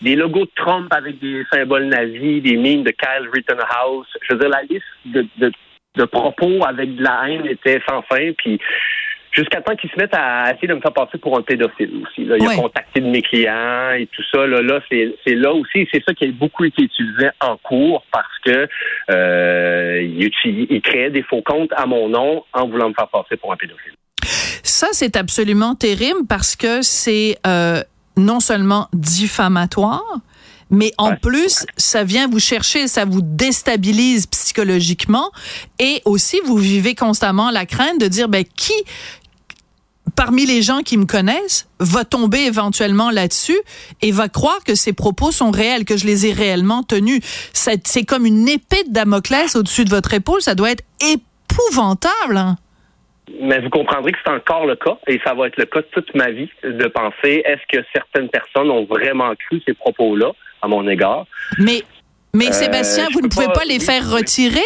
des 0.00 0.16
logos 0.16 0.44
de 0.44 0.50
Trump 0.54 0.92
avec 0.92 1.18
des 1.18 1.44
symboles 1.52 1.86
nazis, 1.86 2.42
des 2.42 2.56
mines 2.56 2.84
de 2.84 2.92
Kyle 2.92 3.28
Rittenhouse. 3.32 4.06
Je 4.22 4.34
veux 4.34 4.40
dire, 4.40 4.48
la 4.48 4.62
liste 4.62 4.84
de, 5.06 5.26
de 5.38 5.52
de 5.96 6.04
propos 6.04 6.64
avec 6.66 6.96
de 6.96 7.02
la 7.02 7.28
haine 7.28 7.46
était 7.46 7.80
sans 7.88 8.02
fin. 8.02 8.32
Puis 8.36 8.60
jusqu'à 9.32 9.60
temps 9.60 9.76
qu'ils 9.76 9.90
se 9.90 9.96
mettent 9.96 10.14
à 10.14 10.52
essayer 10.52 10.68
de 10.68 10.74
me 10.74 10.80
faire 10.80 10.92
passer 10.92 11.18
pour 11.18 11.36
un 11.38 11.42
pédophile 11.42 12.02
aussi. 12.02 12.24
Là. 12.24 12.36
Il 12.38 12.46
a 12.46 12.54
contacté 12.56 13.00
de 13.00 13.06
mes 13.06 13.22
clients 13.22 13.92
et 13.92 14.06
tout 14.06 14.22
ça. 14.32 14.46
Là, 14.46 14.62
là 14.62 14.80
c'est 14.90 15.34
là 15.34 15.52
aussi, 15.52 15.86
c'est 15.92 16.02
ça 16.04 16.14
qui 16.14 16.24
a 16.24 16.28
beaucoup 16.32 16.64
été 16.64 16.82
utilisé 16.82 17.28
en 17.40 17.56
cours 17.58 18.04
parce 18.12 18.38
que 18.44 18.68
euh, 19.10 20.02
il, 20.02 20.30
il 20.70 20.80
créait 20.80 21.10
des 21.10 21.22
faux 21.22 21.42
comptes 21.42 21.72
à 21.76 21.86
mon 21.86 22.08
nom 22.08 22.44
en 22.52 22.66
voulant 22.68 22.88
me 22.88 22.94
faire 22.94 23.08
passer 23.08 23.36
pour 23.36 23.52
un 23.52 23.56
pédophile. 23.56 23.92
Ça, 24.62 24.88
c'est 24.92 25.16
absolument 25.16 25.74
terrible 25.74 26.26
parce 26.28 26.56
que 26.56 26.82
c'est 26.82 27.36
euh, 27.46 27.82
non 28.16 28.40
seulement 28.40 28.88
diffamatoire, 28.92 30.02
mais 30.70 30.92
en 30.98 31.14
plus, 31.16 31.64
ça 31.76 32.04
vient 32.04 32.28
vous 32.28 32.40
chercher, 32.40 32.88
ça 32.88 33.04
vous 33.04 33.20
déstabilise 33.22 34.26
psychologiquement 34.26 35.30
et 35.78 36.02
aussi 36.04 36.40
vous 36.44 36.56
vivez 36.56 36.94
constamment 36.94 37.50
la 37.50 37.66
crainte 37.66 38.00
de 38.00 38.08
dire 38.08 38.28
ben 38.28 38.44
qui 38.44 38.74
parmi 40.16 40.46
les 40.46 40.62
gens 40.62 40.80
qui 40.80 40.96
me 40.96 41.04
connaissent 41.04 41.68
va 41.78 42.04
tomber 42.04 42.40
éventuellement 42.46 43.10
là-dessus 43.10 43.58
et 44.02 44.10
va 44.10 44.28
croire 44.28 44.64
que 44.64 44.74
ces 44.74 44.92
propos 44.92 45.30
sont 45.30 45.50
réels, 45.50 45.84
que 45.84 45.96
je 45.96 46.06
les 46.06 46.26
ai 46.26 46.32
réellement 46.32 46.82
tenus. 46.82 47.20
C'est 47.52 48.04
comme 48.04 48.26
une 48.26 48.48
épée 48.48 48.84
de 48.88 48.92
Damoclès 48.92 49.54
au-dessus 49.56 49.84
de 49.84 49.90
votre 49.90 50.14
épaule, 50.14 50.40
ça 50.40 50.54
doit 50.54 50.70
être 50.70 50.84
épouvantable. 51.00 52.36
Hein. 52.36 52.56
Mais 53.40 53.60
vous 53.60 53.70
comprendrez 53.70 54.12
que 54.12 54.18
c'est 54.24 54.32
encore 54.32 54.66
le 54.66 54.76
cas, 54.76 54.96
et 55.08 55.20
ça 55.24 55.34
va 55.34 55.48
être 55.48 55.56
le 55.56 55.64
cas 55.64 55.82
toute 55.92 56.14
ma 56.14 56.30
vie, 56.30 56.48
de 56.62 56.86
penser 56.86 57.42
est-ce 57.44 57.76
que 57.76 57.84
certaines 57.92 58.28
personnes 58.28 58.70
ont 58.70 58.84
vraiment 58.84 59.34
cru 59.34 59.60
ces 59.66 59.74
propos-là? 59.74 60.32
À 60.66 60.68
mon 60.68 60.86
égard. 60.88 61.26
Mais 61.58 61.82
mais 62.34 62.48
euh, 62.48 62.52
Sébastien, 62.52 63.06
vous 63.12 63.22
ne 63.22 63.28
pouvez 63.28 63.46
pas, 63.46 63.64
les 63.64 63.80
faire 63.80 64.10
retirer. 64.10 64.60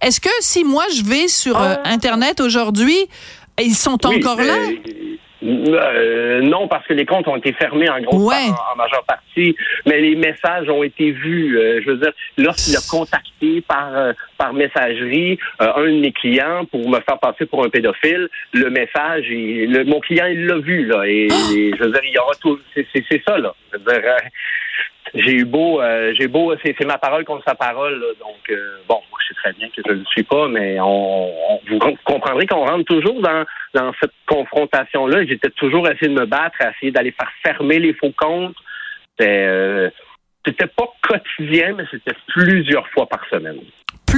Est-ce 0.00 0.20
que 0.20 0.30
si 0.40 0.62
moi 0.62 0.84
je 0.94 1.02
vais 1.02 1.26
sur 1.26 1.60
euh, 1.60 1.74
ah. 1.82 1.88
Internet 1.90 2.40
aujourd'hui, 2.40 3.08
ils 3.58 3.74
sont 3.74 4.06
encore 4.06 4.40
là? 4.40 4.54
Euh, 5.42 6.42
non, 6.42 6.68
parce 6.68 6.86
que 6.86 6.92
les 6.92 7.06
comptes 7.06 7.26
ont 7.26 7.36
été 7.36 7.52
fermés 7.52 7.88
en 7.88 8.00
gros 8.00 8.30
en, 8.30 8.76
majeure 8.76 9.04
partie, 9.04 9.56
mais 9.86 10.00
les 10.00 10.14
messages 10.14 10.68
ont 10.68 10.82
été 10.82 11.12
vus. 11.12 11.58
Euh, 11.58 11.80
je 11.82 11.90
veux 11.90 11.96
dire, 11.96 12.12
lorsqu'il 12.36 12.76
a 12.76 12.80
contacté 12.90 13.62
par 13.62 13.96
euh, 13.96 14.12
par 14.36 14.52
messagerie 14.52 15.38
un 15.58 15.84
de 15.84 16.00
mes 16.00 16.12
clients 16.12 16.66
pour 16.66 16.86
me 16.88 17.00
faire 17.00 17.18
passer 17.18 17.46
pour 17.46 17.64
un 17.64 17.70
pédophile, 17.70 18.28
le 18.52 18.68
message, 18.70 19.24
le, 19.30 19.84
mon 19.84 20.00
client 20.00 20.26
il 20.26 20.46
l'a 20.46 20.58
vu 20.58 20.86
là, 20.86 21.04
et, 21.06 21.28
ah! 21.30 21.34
je 21.52 21.84
veux 21.84 21.90
dire, 21.90 22.00
il 22.04 22.12
y 22.12 22.18
aura 22.18 22.34
tout. 22.40 22.58
C'est 22.74 23.22
ça 23.26 23.38
là. 23.38 23.54
Je 23.72 23.78
veux 23.78 23.84
dire, 23.84 24.02
j'ai 25.14 25.32
eu 25.32 25.44
beau, 25.44 25.80
euh, 25.80 26.12
j'ai 26.18 26.28
beau, 26.28 26.54
c'est 26.64 26.84
ma 26.84 26.98
parole 26.98 27.24
contre 27.24 27.44
sa 27.46 27.54
parole. 27.54 28.00
donc, 28.20 28.38
euh, 28.50 28.78
bon, 28.88 29.00
moi, 29.10 29.18
je 29.20 29.28
sais 29.28 29.34
très 29.34 29.52
bien 29.52 29.68
que 29.68 29.82
je 29.84 29.92
ne 29.92 29.98
le 29.98 30.04
suis 30.06 30.22
pas, 30.22 30.48
mais 30.48 30.78
on, 30.80 31.60
vous 31.68 31.78
comprendrez 32.04 32.46
qu'on 32.46 32.64
rentre 32.64 32.84
toujours 32.84 33.20
dans, 33.20 33.44
dans 33.74 33.92
cette 34.00 34.12
confrontation-là. 34.26 35.24
J'étais 35.26 35.50
toujours 35.50 35.86
à 35.86 35.92
essayer 35.92 36.08
de 36.14 36.20
me 36.20 36.26
battre, 36.26 36.56
à 36.60 36.70
essayer 36.70 36.92
d'aller 36.92 37.12
faire 37.12 37.30
fermer 37.42 37.78
les 37.78 37.94
faux 37.94 38.12
comptes. 38.16 38.56
C'était, 39.18 39.46
euh, 39.46 39.90
c'était 40.46 40.68
pas 40.68 40.92
quotidien, 41.02 41.74
mais 41.76 41.84
c'était 41.90 42.16
plusieurs 42.28 42.88
fois 42.88 43.06
par 43.06 43.26
semaine 43.28 43.60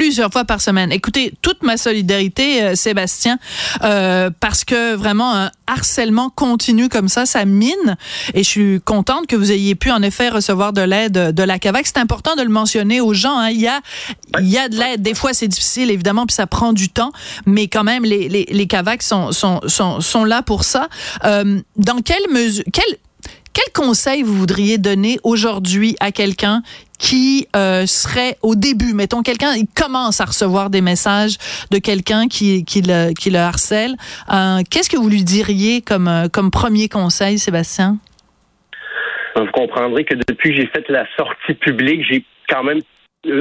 plusieurs 0.03 0.33
fois 0.33 0.45
par 0.45 0.61
semaine. 0.61 0.91
Écoutez, 0.91 1.33
toute 1.43 1.63
ma 1.63 1.77
solidarité, 1.77 2.61
euh, 2.61 2.75
Sébastien, 2.75 3.39
euh, 3.85 4.31
parce 4.41 4.65
que 4.65 4.97
vraiment 4.97 5.33
un 5.33 5.53
harcèlement 5.69 6.29
continu 6.29 6.89
comme 6.89 7.07
ça, 7.07 7.25
ça 7.25 7.45
mine. 7.45 7.97
Et 8.35 8.43
je 8.43 8.49
suis 8.49 8.81
contente 8.81 9.29
que 9.29 9.37
vous 9.37 9.53
ayez 9.53 9.77
pu 9.77 9.93
en 9.93 10.03
effet 10.03 10.29
recevoir 10.29 10.73
de 10.73 10.81
l'aide 10.81 11.13
de 11.13 11.43
la 11.45 11.61
CAVAC. 11.61 11.87
C'est 11.87 11.99
important 11.99 12.35
de 12.35 12.43
le 12.43 12.49
mentionner 12.49 13.01
aux 13.01 13.15
gens. 13.15 13.39
Hein. 13.39 13.51
Il 13.51 13.61
y 13.61 13.69
a, 13.69 13.81
il 14.41 14.49
y 14.49 14.59
a 14.59 14.69
de 14.69 14.75
l'aide. 14.75 15.03
Des 15.03 15.15
fois, 15.15 15.35
c'est 15.35 15.47
difficile, 15.47 15.89
évidemment, 15.89 16.27
puis 16.27 16.35
ça 16.35 16.49
prend 16.49 16.73
du 16.73 16.89
temps. 16.89 17.13
Mais 17.47 17.69
quand 17.69 17.85
même, 17.85 18.05
les, 18.05 18.29
les, 18.29 18.49
les 18.51 18.67
CAVAC 18.67 19.05
sont, 19.05 19.31
sont, 19.31 19.61
sont, 19.69 20.01
sont 20.01 20.25
là 20.25 20.43
pour 20.43 20.65
ça. 20.65 20.89
Euh, 21.25 21.61
dans 21.77 22.01
quelle 22.03 22.29
mesure, 22.29 22.65
quelle 22.73 22.99
quel 23.53 23.71
conseil 23.75 24.23
vous 24.23 24.35
voudriez 24.35 24.79
donner 24.79 25.19
aujourd'hui 25.25 25.97
à 26.01 26.11
quelqu'un 26.11 26.63
qui 27.03 27.49
euh, 27.57 27.85
serait 27.85 28.37
au 28.43 28.55
début, 28.55 28.95
mettons 28.95 29.23
quelqu'un, 29.23 29.55
il 29.57 29.67
commence 29.67 30.21
à 30.21 30.25
recevoir 30.25 30.71
des 30.71 30.81
messages 30.81 31.37
de 31.73 31.79
quelqu'un 31.79 32.29
qui, 32.29 32.65
qui, 32.65 32.81
le, 32.81 33.13
qui 33.13 33.31
le 33.31 33.41
harcèle. 33.41 33.97
Euh, 34.33 34.63
Qu'est-ce 34.71 34.89
que 34.89 34.97
vous 34.97 35.09
lui 35.09 35.25
diriez 35.25 35.83
comme, 35.83 36.07
euh, 36.07 36.29
comme 36.33 36.53
premier 36.53 36.89
conseil, 36.89 37.39
Sébastien? 37.39 37.99
Vous 39.35 39.51
comprendrez 39.53 40.05
que 40.05 40.15
depuis 40.15 40.51
que 40.51 40.57
j'ai 40.57 40.69
fait 40.69 40.89
la 40.91 41.05
sortie 41.17 41.55
publique, 41.55 42.05
j'ai 42.09 42.25
quand 42.49 42.63
même 42.63 42.81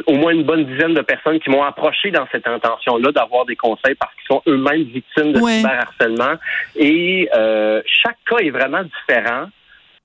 au 0.08 0.14
moins 0.14 0.32
une 0.32 0.44
bonne 0.44 0.66
dizaine 0.66 0.96
de 0.96 1.02
personnes 1.02 1.40
qui 1.40 1.50
m'ont 1.52 1.64
approché 1.64 2.10
dans 2.10 2.28
cette 2.32 2.48
intention-là 2.48 3.12
d'avoir 3.12 3.46
des 3.46 3.56
conseils 3.56 3.96
parce 3.96 4.14
qu'ils 4.16 4.36
sont 4.36 4.42
eux-mêmes 4.48 4.84
victimes 4.84 5.34
de 5.34 5.40
cyberharcèlement. 5.40 6.36
Et 6.76 7.30
euh, 7.36 7.82
chaque 7.86 8.18
cas 8.28 8.38
est 8.38 8.52
vraiment 8.52 8.84
différent 8.84 9.48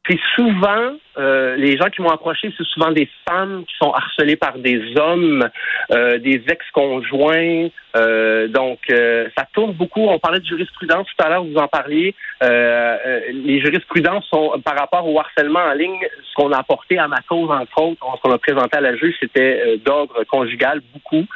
c'est 0.09 0.19
souvent 0.35 0.93
euh, 1.19 1.57
les 1.57 1.77
gens 1.77 1.89
qui 1.89 2.03
m'ont 2.03 2.11
approché, 2.11 2.53
c'est 2.57 2.67
souvent 2.67 2.91
des 2.91 3.09
femmes 3.29 3.65
qui 3.65 3.75
sont 3.77 3.91
harcelées 3.91 4.37
par 4.37 4.59
des 4.59 4.81
hommes, 4.97 5.49
euh, 5.91 6.19
des 6.19 6.43
ex-conjoints. 6.49 7.69
Euh, 7.97 8.49
donc, 8.49 8.79
ça 8.89 9.47
tourne 9.53 9.73
beaucoup. 9.73 10.03
On 10.03 10.19
parlait 10.19 10.41
de 10.41 10.47
jurisprudence 10.47 11.07
tout 11.17 11.25
à 11.25 11.31
l'heure, 11.31 11.45
vous 11.45 11.57
en 11.57 11.69
parliez. 11.69 12.15
les 12.43 13.61
jurisprudences 13.61 14.27
sont 14.27 14.61
par 14.65 14.79
rapport 14.79 15.09
au 15.09 15.19
harcèlement 15.19 15.61
en 15.61 15.73
ligne. 15.73 16.07
Ce 16.23 16.35
qu'on 16.35 16.53
a 16.53 16.59
apporté 16.59 16.99
à 16.99 17.09
ma 17.09 17.21
cause, 17.29 17.51
entre 17.51 17.83
autres, 17.83 18.17
ce 18.17 18.21
qu'on 18.23 18.33
a 18.33 18.39
présenté 18.39 18.77
à 18.77 18.81
la 18.81 18.97
juge, 18.97 19.15
c'était 19.21 19.79
d'ordre 19.85 20.25
conjugal 20.25 20.83
beaucoup. 20.93 21.27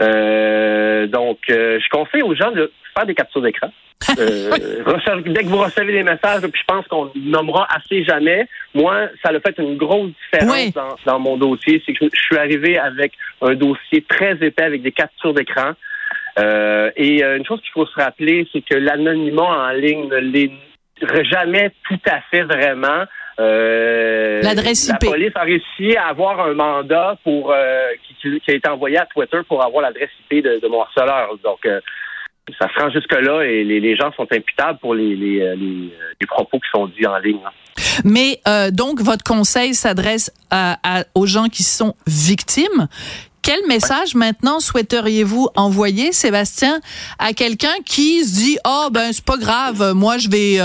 donc, 0.00 1.38
je 1.48 1.88
conseille 1.88 2.22
aux 2.22 2.34
gens 2.34 2.50
de 2.50 2.70
faire 2.94 3.06
des 3.06 3.14
captures 3.14 3.42
d'écran. 3.42 3.70
Euh, 4.18 4.50
dès 5.26 5.42
que 5.42 5.48
vous 5.48 5.58
recevez 5.58 5.92
des 5.92 6.02
messages, 6.02 6.42
puis 6.42 6.60
je 6.60 6.66
pense 6.66 6.86
qu'on 6.88 7.10
nommera 7.14 7.66
assez 7.74 8.04
jamais. 8.04 8.46
Moi, 8.74 9.08
ça 9.22 9.30
a 9.30 9.40
fait 9.40 9.58
une 9.58 9.76
grosse 9.76 10.10
différence 10.32 10.72
dans, 11.06 11.18
mon 11.18 11.36
dossier. 11.36 11.82
C'est 11.84 11.94
que 11.94 12.06
je 12.12 12.20
suis 12.20 12.36
arrivé 12.36 12.78
avec 12.78 13.12
un 13.42 13.54
dossier 13.54 14.04
très 14.08 14.32
épais 14.40 14.64
avec 14.64 14.82
des 14.82 14.92
captures 14.92 15.34
d'écran. 15.34 15.72
Euh, 16.38 16.90
et 16.96 17.24
euh, 17.24 17.36
une 17.36 17.46
chose 17.46 17.60
qu'il 17.60 17.72
faut 17.72 17.86
se 17.86 17.94
rappeler, 17.94 18.46
c'est 18.52 18.62
que 18.62 18.74
l'anonymat 18.74 19.42
en 19.42 19.70
ligne 19.70 20.08
ne 20.08 20.16
l'est 20.16 20.50
jamais 21.24 21.70
tout 21.88 22.00
à 22.06 22.20
fait 22.30 22.42
vraiment. 22.42 23.04
L'adresse 23.38 24.88
IP. 24.88 25.02
La 25.02 25.10
police 25.10 25.32
a 25.34 25.42
réussi 25.42 25.96
à 25.96 26.08
avoir 26.08 26.40
un 26.40 26.54
mandat 26.54 27.16
pour 27.24 27.54
qui, 28.20 28.42
a 28.48 28.52
été 28.52 28.68
envoyé 28.68 28.98
à 28.98 29.06
Twitter 29.06 29.40
pour 29.48 29.64
avoir 29.64 29.82
l'adresse 29.82 30.10
IP 30.30 30.44
de, 30.44 30.60
de, 30.60 30.68
mon 30.68 30.82
harceleur. 30.82 31.30
Donc 31.42 31.66
ça 32.58 32.68
se 32.74 32.82
rend 32.82 32.90
jusque-là 32.90 33.42
et 33.42 33.64
les, 33.64 33.96
gens 33.96 34.12
sont 34.12 34.26
imputables 34.30 34.78
pour 34.78 34.94
les, 34.94 35.16
les, 35.16 35.40
euh, 35.40 35.56
euh, 35.56 36.26
propos 36.28 36.58
qui 36.58 36.68
sont 36.72 36.86
dits 36.88 37.06
en 37.06 37.18
ligne. 37.18 37.38
Hein. 37.44 37.50
Mais 38.04 38.40
euh, 38.46 38.70
donc, 38.70 39.00
votre 39.00 39.24
conseil 39.24 39.74
s'adresse 39.74 40.32
à, 40.50 40.78
aux 41.14 41.26
gens 41.26 41.48
qui 41.48 41.62
sont 41.62 41.94
victimes. 42.06 42.88
Quel 43.42 43.66
message 43.66 44.14
maintenant 44.14 44.58
souhaiteriez-vous 44.58 45.48
envoyer, 45.54 46.12
Sébastien, 46.12 46.80
à 47.18 47.34
quelqu'un 47.34 47.74
qui 47.84 48.24
se 48.24 48.36
dit 48.36 48.58
oh 48.66 48.88
ben 48.90 49.12
c'est 49.12 49.24
pas 49.24 49.36
grave, 49.36 49.92
moi 49.94 50.16
je 50.16 50.30
vais 50.30 50.56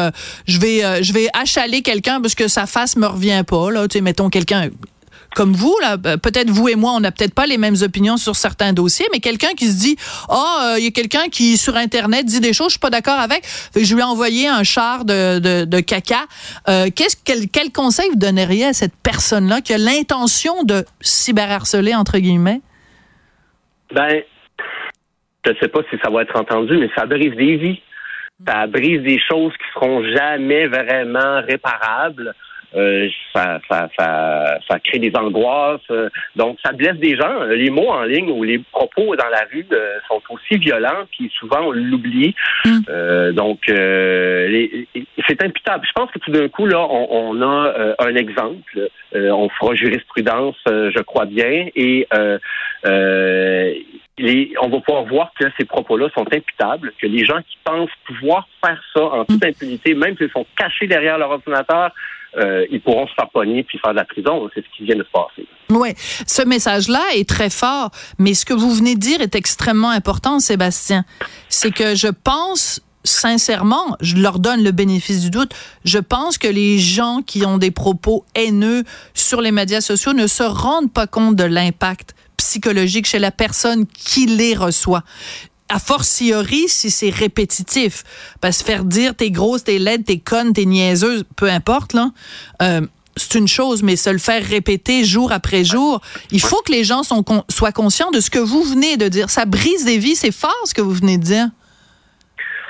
je 0.47 0.61
vais 0.61 1.03
je 1.03 1.11
vais 1.11 1.27
achaler 1.33 1.81
quelqu'un 1.81 2.21
parce 2.21 2.35
que 2.35 2.47
sa 2.47 2.67
face 2.67 2.95
me 2.95 3.05
revient 3.05 3.43
pas 3.45 3.69
là, 3.69 3.85
tu 3.89 3.97
sais 3.97 4.01
mettons 4.01 4.29
quelqu'un 4.29 4.69
comme 5.35 5.53
vous, 5.53 5.75
ben, 5.99 6.17
peut-être 6.17 6.49
vous 6.49 6.69
et 6.69 6.75
moi, 6.75 6.93
on 6.95 6.99
n'a 6.99 7.11
peut-être 7.11 7.33
pas 7.33 7.45
les 7.45 7.57
mêmes 7.57 7.75
opinions 7.81 8.17
sur 8.17 8.35
certains 8.35 8.73
dossiers, 8.73 9.05
mais 9.11 9.19
quelqu'un 9.19 9.53
qui 9.55 9.65
se 9.65 9.79
dit, 9.79 9.95
ah, 10.29 10.75
il 10.77 10.83
y 10.83 10.87
a 10.87 10.91
quelqu'un 10.91 11.29
qui 11.29 11.57
sur 11.57 11.75
Internet 11.75 12.25
dit 12.25 12.39
des 12.39 12.53
choses, 12.53 12.67
je 12.67 12.71
suis 12.71 12.79
pas 12.79 12.89
d'accord 12.89 13.19
avec, 13.19 13.43
je 13.75 13.93
lui 13.93 14.01
ai 14.01 14.03
envoyé 14.03 14.47
un 14.47 14.63
char 14.63 15.05
de, 15.05 15.39
de, 15.65 15.79
caca. 15.79 16.25
Euh, 16.67 16.87
quel, 16.95 17.71
conseil 17.71 18.09
vous 18.09 18.17
donneriez 18.17 18.65
à 18.65 18.73
cette 18.73 18.95
personne-là 19.03 19.61
qui 19.61 19.73
a 19.73 19.77
l'intention 19.77 20.63
de 20.63 20.83
cyberharceler 21.01 21.95
entre 21.95 22.17
guillemets? 22.17 22.61
Ben, 23.93 24.21
je 25.45 25.51
sais 25.61 25.67
pas 25.67 25.81
si 25.89 25.97
ça 26.03 26.09
va 26.09 26.23
être 26.23 26.35
entendu, 26.35 26.77
mais 26.77 26.89
ça 26.95 27.05
brise 27.05 27.35
des 27.35 27.57
vies. 27.57 27.81
Ça 28.47 28.67
brise 28.67 29.01
des 29.01 29.19
choses 29.19 29.51
qui 29.53 29.65
seront 29.73 30.03
jamais 30.03 30.67
vraiment 30.67 31.41
réparables. 31.41 32.33
Euh, 32.75 33.09
ça, 33.33 33.59
ça, 33.69 33.89
ça, 33.97 34.59
ça, 34.69 34.79
crée 34.79 34.99
des 34.99 35.11
angoisses. 35.15 35.81
Euh, 35.89 36.09
donc, 36.35 36.57
ça 36.63 36.71
blesse 36.71 36.97
des 36.97 37.15
gens. 37.15 37.43
Les 37.45 37.69
mots 37.69 37.89
en 37.89 38.03
ligne 38.03 38.29
ou 38.29 38.43
les 38.43 38.59
propos 38.59 39.15
dans 39.15 39.29
la 39.29 39.45
rue 39.51 39.65
euh, 39.71 39.97
sont 40.07 40.21
aussi 40.29 40.57
violents, 40.57 41.05
puis 41.11 41.31
souvent 41.39 41.61
on 41.67 41.71
l'oublie. 41.71 42.35
Mm. 42.65 43.31
donc, 43.31 43.59
c'est 43.65 45.43
imputable. 45.43 45.85
Je 45.87 45.91
pense 45.93 46.11
que 46.11 46.19
tout 46.19 46.31
d'un 46.31 46.47
coup, 46.49 46.65
là, 46.65 46.79
on, 46.79 47.07
on 47.09 47.41
a 47.41 47.95
un 47.99 48.15
exemple. 48.15 48.89
on 49.13 49.49
fera 49.49 49.75
jurisprudence, 49.75 50.57
je 50.67 51.01
crois 51.01 51.25
bien, 51.25 51.67
et 51.75 52.07
les, 54.19 54.53
on 54.61 54.69
va 54.69 54.79
pouvoir 54.81 55.05
voir 55.05 55.31
que 55.39 55.45
ces 55.57 55.65
propos-là 55.65 56.09
sont 56.13 56.25
imputables, 56.33 56.91
que 57.01 57.07
les 57.07 57.25
gens 57.25 57.41
qui 57.41 57.57
pensent 57.63 57.89
pouvoir 58.05 58.47
faire 58.63 58.81
ça 58.93 59.03
en 59.03 59.25
toute 59.25 59.43
mm. 59.43 59.47
impunité, 59.47 59.93
même 59.93 60.17
s'ils 60.17 60.31
sont 60.31 60.45
cachés 60.57 60.87
derrière 60.87 61.17
leur 61.17 61.31
ordinateur, 61.31 61.91
euh, 62.37 62.65
ils 62.71 62.81
pourront 62.81 63.07
se 63.07 63.13
faire 63.13 63.29
pogner 63.29 63.63
puis 63.63 63.79
faire 63.79 63.91
de 63.91 63.97
la 63.97 64.05
prison. 64.05 64.49
C'est 64.53 64.61
ce 64.61 64.77
qui 64.77 64.83
vient 64.83 64.95
de 64.95 65.03
se 65.03 65.11
passer. 65.11 65.47
Oui, 65.69 65.89
ce 65.97 66.43
message-là 66.43 67.01
est 67.15 67.27
très 67.27 67.49
fort, 67.49 67.91
mais 68.17 68.33
ce 68.33 68.45
que 68.45 68.53
vous 68.53 68.73
venez 68.73 68.95
de 68.95 68.99
dire 68.99 69.21
est 69.21 69.35
extrêmement 69.35 69.89
important, 69.89 70.39
Sébastien. 70.39 71.05
C'est 71.47 71.71
que 71.71 71.95
je 71.95 72.07
pense 72.07 72.81
sincèrement, 73.03 73.95
je 74.01 74.17
leur 74.17 74.39
donne 74.39 74.63
le 74.63 74.71
bénéfice 74.71 75.21
du 75.21 75.29
doute. 75.29 75.53
Je 75.85 75.99
pense 75.99 76.37
que 76.37 76.47
les 76.47 76.77
gens 76.77 77.21
qui 77.25 77.45
ont 77.45 77.57
des 77.57 77.71
propos 77.71 78.25
haineux 78.35 78.83
sur 79.13 79.41
les 79.41 79.51
médias 79.51 79.81
sociaux 79.81 80.13
ne 80.13 80.27
se 80.27 80.43
rendent 80.43 80.91
pas 80.91 81.07
compte 81.07 81.35
de 81.35 81.45
l'impact 81.45 82.13
psychologique 82.37 83.05
chez 83.05 83.19
la 83.19 83.31
personne 83.31 83.85
qui 83.85 84.25
les 84.25 84.55
reçoit 84.55 85.03
a 85.69 85.79
fortiori 85.79 86.65
si 86.67 86.91
c'est 86.91 87.09
répétitif. 87.09 88.03
Parce 88.41 88.59
que 88.59 88.65
faire 88.65 88.83
dire 88.83 89.15
t'es 89.15 89.31
grosse, 89.31 89.63
t'es 89.63 89.79
laide, 89.79 90.05
t'es 90.05 90.19
conne, 90.19 90.53
t'es 90.53 90.65
niaiseuse, 90.65 91.23
peu 91.35 91.49
importe, 91.49 91.93
là. 91.93 92.11
Euh, 92.61 92.81
c'est 93.17 93.35
une 93.35 93.47
chose, 93.47 93.83
mais 93.83 93.95
se 93.95 94.09
le 94.09 94.17
faire 94.17 94.45
répéter 94.45 95.03
jour 95.03 95.31
après 95.31 95.65
jour, 95.65 96.01
il 96.31 96.39
faut 96.39 96.61
que 96.65 96.71
les 96.71 96.83
gens 96.83 97.01
soient 97.03 97.71
conscients 97.71 98.11
de 98.11 98.21
ce 98.21 98.29
que 98.29 98.39
vous 98.39 98.63
venez 98.63 98.97
de 98.97 99.07
dire. 99.09 99.29
Ça 99.29 99.45
brise 99.45 99.83
des 99.83 99.97
vies, 99.97 100.15
c'est 100.15 100.31
fort 100.31 100.55
ce 100.65 100.73
que 100.73 100.81
vous 100.81 100.93
venez 100.93 101.17
de 101.17 101.23
dire. 101.23 101.49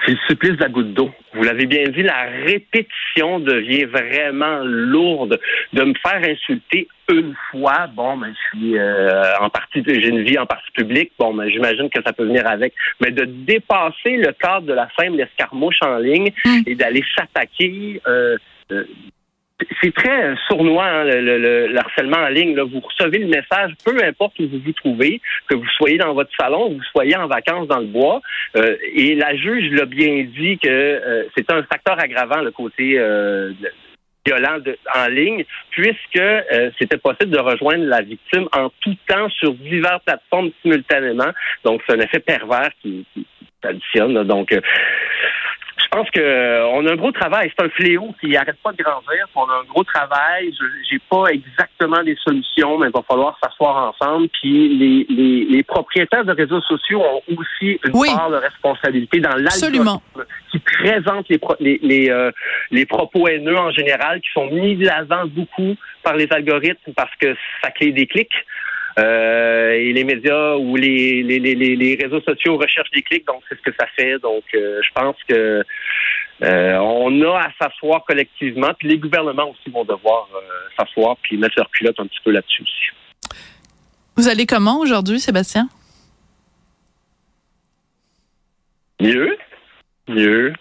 C'est 0.09 0.15
le 0.15 0.27
supplice 0.27 0.53
de 0.53 0.63
la 0.63 0.69
goutte 0.69 0.93
d'eau. 0.95 1.11
Vous 1.35 1.43
l'avez 1.43 1.67
bien 1.67 1.83
dit, 1.83 2.01
la 2.01 2.23
répétition 2.43 3.39
devient 3.39 3.85
vraiment 3.85 4.61
lourde. 4.63 5.39
De 5.73 5.83
me 5.83 5.93
faire 6.01 6.27
insulter 6.27 6.87
une 7.11 7.35
fois, 7.51 7.85
bon, 7.93 8.17
ben, 8.17 8.33
je 8.33 8.57
suis 8.57 8.79
euh, 8.79 9.37
en 9.39 9.51
partie, 9.51 9.83
j'ai 9.85 10.07
une 10.07 10.23
vie 10.23 10.39
en 10.39 10.47
partie 10.47 10.71
publique, 10.71 11.11
bon, 11.19 11.35
ben, 11.35 11.47
j'imagine 11.47 11.91
que 11.91 12.01
ça 12.03 12.11
peut 12.11 12.25
venir 12.25 12.47
avec. 12.47 12.73
Mais 12.99 13.11
de 13.11 13.25
dépasser 13.25 14.17
le 14.17 14.31
cadre 14.31 14.65
de 14.65 14.73
la 14.73 14.87
simple 14.99 15.19
escarmouche 15.19 15.77
en 15.83 15.99
ligne 15.99 16.31
hum. 16.43 16.63
et 16.65 16.73
d'aller 16.73 17.03
s'attaquer 17.15 18.01
euh, 18.07 18.35
euh, 18.71 18.85
c'est 19.81 19.93
très 19.93 20.35
sournois 20.47 20.85
hein, 20.85 21.03
le, 21.05 21.77
harcèlement 21.77 22.17
en 22.17 22.29
ligne. 22.29 22.55
Là. 22.55 22.63
Vous 22.63 22.79
recevez 22.79 23.19
le 23.19 23.27
message, 23.27 23.73
peu 23.83 23.95
importe 24.03 24.39
où 24.39 24.47
vous 24.47 24.59
vous 24.59 24.73
trouvez, 24.73 25.21
que 25.47 25.55
vous 25.55 25.67
soyez 25.77 25.97
dans 25.97 26.13
votre 26.13 26.31
salon, 26.39 26.69
que 26.69 26.75
vous 26.75 26.89
soyez 26.91 27.15
en 27.15 27.27
vacances 27.27 27.67
dans 27.67 27.79
le 27.79 27.87
bois. 27.87 28.21
Euh, 28.55 28.75
et 28.93 29.15
la 29.15 29.35
juge 29.35 29.71
l'a 29.71 29.85
bien 29.85 30.25
dit 30.35 30.57
que 30.57 30.67
euh, 30.69 31.23
c'est 31.35 31.51
un 31.51 31.63
facteur 31.63 31.99
aggravant 31.99 32.41
le 32.41 32.51
côté 32.51 32.95
euh, 32.97 33.51
violent 34.25 34.59
en 34.95 35.07
ligne, 35.07 35.43
puisque 35.71 36.21
c'était 36.79 36.97
possible 36.97 37.31
de 37.31 37.39
rejoindre 37.39 37.85
la 37.85 38.01
victime 38.01 38.47
en 38.53 38.69
tout 38.81 38.95
temps 39.07 39.29
sur 39.29 39.53
diverses 39.53 40.03
plateformes 40.05 40.51
simultanément. 40.61 41.31
Donc 41.63 41.81
c'est 41.87 41.95
un 41.95 41.99
effet 41.99 42.19
pervers 42.19 42.69
qui, 42.81 43.05
qui, 43.13 43.25
s'additionne. 43.63 44.23
Donc 44.23 44.49
je 44.51 44.59
pense 45.89 46.09
que 46.11 46.19
euh, 46.19 46.67
on 46.67 46.85
a 46.85 46.93
un 46.93 46.95
gros 46.95 47.11
travail. 47.11 47.51
C'est 47.57 47.65
un 47.65 47.69
fléau 47.69 48.13
qui 48.19 48.27
n'arrête 48.27 48.57
pas 48.63 48.71
de 48.71 48.83
grandir. 48.83 49.27
On 49.35 49.43
a 49.43 49.61
un 49.61 49.63
gros 49.67 49.83
travail. 49.83 50.53
Je 50.59 50.65
j'ai 50.89 50.99
pas 51.09 51.25
exactement 51.27 52.03
des 52.03 52.15
solutions, 52.23 52.77
mais 52.77 52.87
il 52.87 52.93
va 52.93 53.01
falloir 53.07 53.37
s'asseoir 53.41 53.93
ensemble. 53.93 54.27
Puis 54.29 54.69
les, 54.77 55.05
les, 55.09 55.45
les, 55.45 55.63
propriétaires 55.63 56.25
de 56.25 56.33
réseaux 56.33 56.61
sociaux 56.61 57.01
ont 57.01 57.21
aussi 57.37 57.79
une 57.83 58.15
part 58.15 58.29
de 58.29 58.37
responsabilité 58.37 59.19
dans 59.19 59.35
l'algorithme 59.35 59.99
qui 60.51 60.59
présente 60.59 61.27
les, 61.29 61.39
les, 61.59 61.79
les, 61.81 62.09
euh, 62.09 62.31
les 62.71 62.85
propos 62.85 63.27
haineux 63.27 63.57
en 63.57 63.71
général, 63.71 64.21
qui 64.21 64.29
sont 64.33 64.47
mis 64.47 64.75
de 64.75 64.85
l'avant 64.85 65.25
beaucoup 65.27 65.75
par 66.03 66.15
les 66.15 66.27
algorithmes 66.31 66.93
parce 66.95 67.15
que 67.19 67.35
ça 67.61 67.71
crée 67.71 67.91
des 67.91 68.07
clics. 68.07 68.33
Euh, 68.99 69.71
et 69.71 69.93
les 69.93 70.03
médias 70.03 70.55
ou 70.55 70.75
les, 70.75 71.23
les, 71.23 71.39
les, 71.39 71.55
les, 71.55 71.95
réseaux 71.95 72.21
sociaux 72.21 72.57
recherchent 72.57 72.91
des 72.91 73.01
clics, 73.01 73.25
donc 73.25 73.41
c'est 73.47 73.55
ce 73.55 73.61
que 73.61 73.71
ça 73.79 73.87
fait. 73.95 74.19
Donc, 74.19 74.43
euh, 74.53 74.81
je 74.83 74.89
pense 74.93 75.15
que 75.27 75.63
euh, 76.41 76.77
on 76.77 77.21
a 77.21 77.39
à 77.39 77.49
s'asseoir 77.59 78.03
collectivement, 78.05 78.71
puis 78.77 78.87
les 78.89 78.97
gouvernements 78.97 79.51
aussi 79.51 79.69
vont 79.69 79.83
devoir 79.83 80.27
s'asseoir 80.77 81.17
puis 81.21 81.37
mettre 81.37 81.55
leur 81.57 81.69
culotte 81.71 81.99
un 81.99 82.07
petit 82.07 82.19
peu 82.23 82.31
là-dessus 82.31 82.63
aussi. 82.63 83.37
Vous 84.15 84.27
allez 84.27 84.45
comment 84.45 84.79
aujourd'hui, 84.79 85.19
Sébastien? 85.19 85.69
Mieux, 88.99 89.37
mieux. 90.07 90.53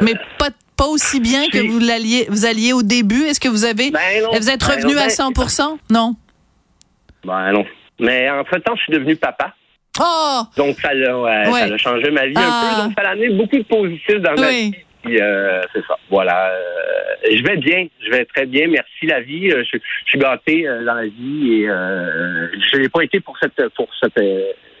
Mais 0.00 0.14
pas 0.38 0.50
pas 0.76 0.86
aussi 0.86 1.20
bien 1.20 1.48
que 1.48 1.58
vous 1.58 1.78
l'alliez 1.78 2.26
vous 2.28 2.46
alliez 2.46 2.72
au 2.72 2.82
début? 2.82 3.24
Est-ce 3.24 3.40
que 3.40 3.48
vous 3.48 3.64
avez 3.64 3.90
ben 3.90 4.00
vous 4.32 4.50
êtes 4.50 4.60
ben 4.60 4.74
revenu 4.74 4.96
à 4.96 5.08
100% 5.08 5.58
ben 5.58 5.78
Non? 5.90 6.16
Ben 7.24 7.52
non. 7.52 7.64
Mais 8.00 8.28
en 8.30 8.44
fait, 8.44 8.60
temps, 8.60 8.76
je 8.76 8.82
suis 8.82 8.92
devenu 8.92 9.16
papa. 9.16 9.54
Oh! 10.00 10.42
Donc, 10.56 10.76
ça 10.80 10.90
a 10.90 11.76
changé 11.76 12.10
ma 12.10 12.26
vie 12.26 12.34
un 12.36 12.40
peu. 12.40 12.40
Ah. 12.42 12.82
Donc, 12.82 12.92
ça 12.96 13.08
a 13.08 13.12
amené 13.12 13.28
beaucoup 13.30 13.58
de 13.58 13.64
positifs 13.64 14.20
dans 14.20 14.34
ma 14.34 14.50
vie. 14.50 14.74
Euh, 15.06 15.62
c'est 15.72 15.84
ça. 15.86 15.96
Voilà. 16.10 16.50
Euh, 16.50 17.36
je 17.36 17.42
vais 17.42 17.56
bien. 17.56 17.86
Je 18.04 18.10
vais 18.10 18.24
très 18.24 18.46
bien. 18.46 18.68
Merci 18.68 19.06
la 19.06 19.20
vie. 19.20 19.50
Euh, 19.50 19.64
je, 19.64 19.78
suis 20.06 20.18
gâté 20.18 20.64
dans 20.64 20.94
la 20.94 21.04
vie 21.04 21.62
et 21.62 21.66
je 21.66 22.76
n'ai 22.76 22.88
pas 22.88 23.02
été 23.02 23.20
pour 23.20 23.36
cette 23.38 23.68
pour 23.74 23.88
cet 24.00 24.20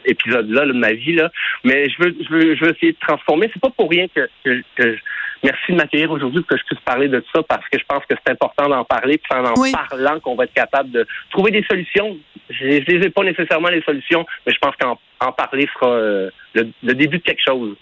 épisode-là 0.04 0.66
de 0.66 0.72
ma 0.72 0.92
vie 0.92 1.14
là. 1.14 1.30
Mais 1.64 1.88
je 1.88 2.02
veux 2.02 2.14
je 2.20 2.32
veux 2.32 2.54
je 2.54 2.64
veux 2.64 2.70
essayer 2.70 2.92
de 2.92 2.98
transformer. 2.98 3.50
C'est 3.52 3.62
pas 3.62 3.70
pour 3.70 3.90
rien 3.90 4.06
que, 4.14 4.28
que, 4.44 4.62
que 4.76 4.96
Merci 5.44 5.72
de 5.72 5.76
m'accueillir 5.76 6.10
aujourd'hui 6.12 6.40
pour 6.40 6.50
que 6.50 6.56
je 6.56 6.64
puisse 6.64 6.80
parler 6.80 7.08
de 7.08 7.22
ça 7.34 7.42
parce 7.42 7.68
que 7.68 7.78
je 7.78 7.84
pense 7.84 8.04
que 8.06 8.14
c'est 8.14 8.32
important 8.32 8.68
d'en 8.68 8.84
parler. 8.84 9.18
Puis 9.18 9.26
c'est 9.28 9.36
en 9.36 9.86
parlant 9.88 10.20
qu'on 10.20 10.36
va 10.36 10.44
être 10.44 10.52
capable 10.52 10.90
de 10.92 11.06
trouver 11.30 11.50
des 11.50 11.64
solutions. 11.64 12.16
Je 12.58 12.64
ne 12.66 13.04
ai 13.04 13.10
pas 13.10 13.24
nécessairement 13.24 13.68
les 13.68 13.82
solutions, 13.82 14.24
mais 14.46 14.52
je 14.52 14.58
pense 14.58 14.74
qu'en 14.76 15.32
parler 15.32 15.68
sera 15.74 15.92
euh, 15.92 16.30
le 16.54 16.94
début 16.94 17.18
de 17.18 17.22
quelque 17.22 17.42
chose. 17.44 17.76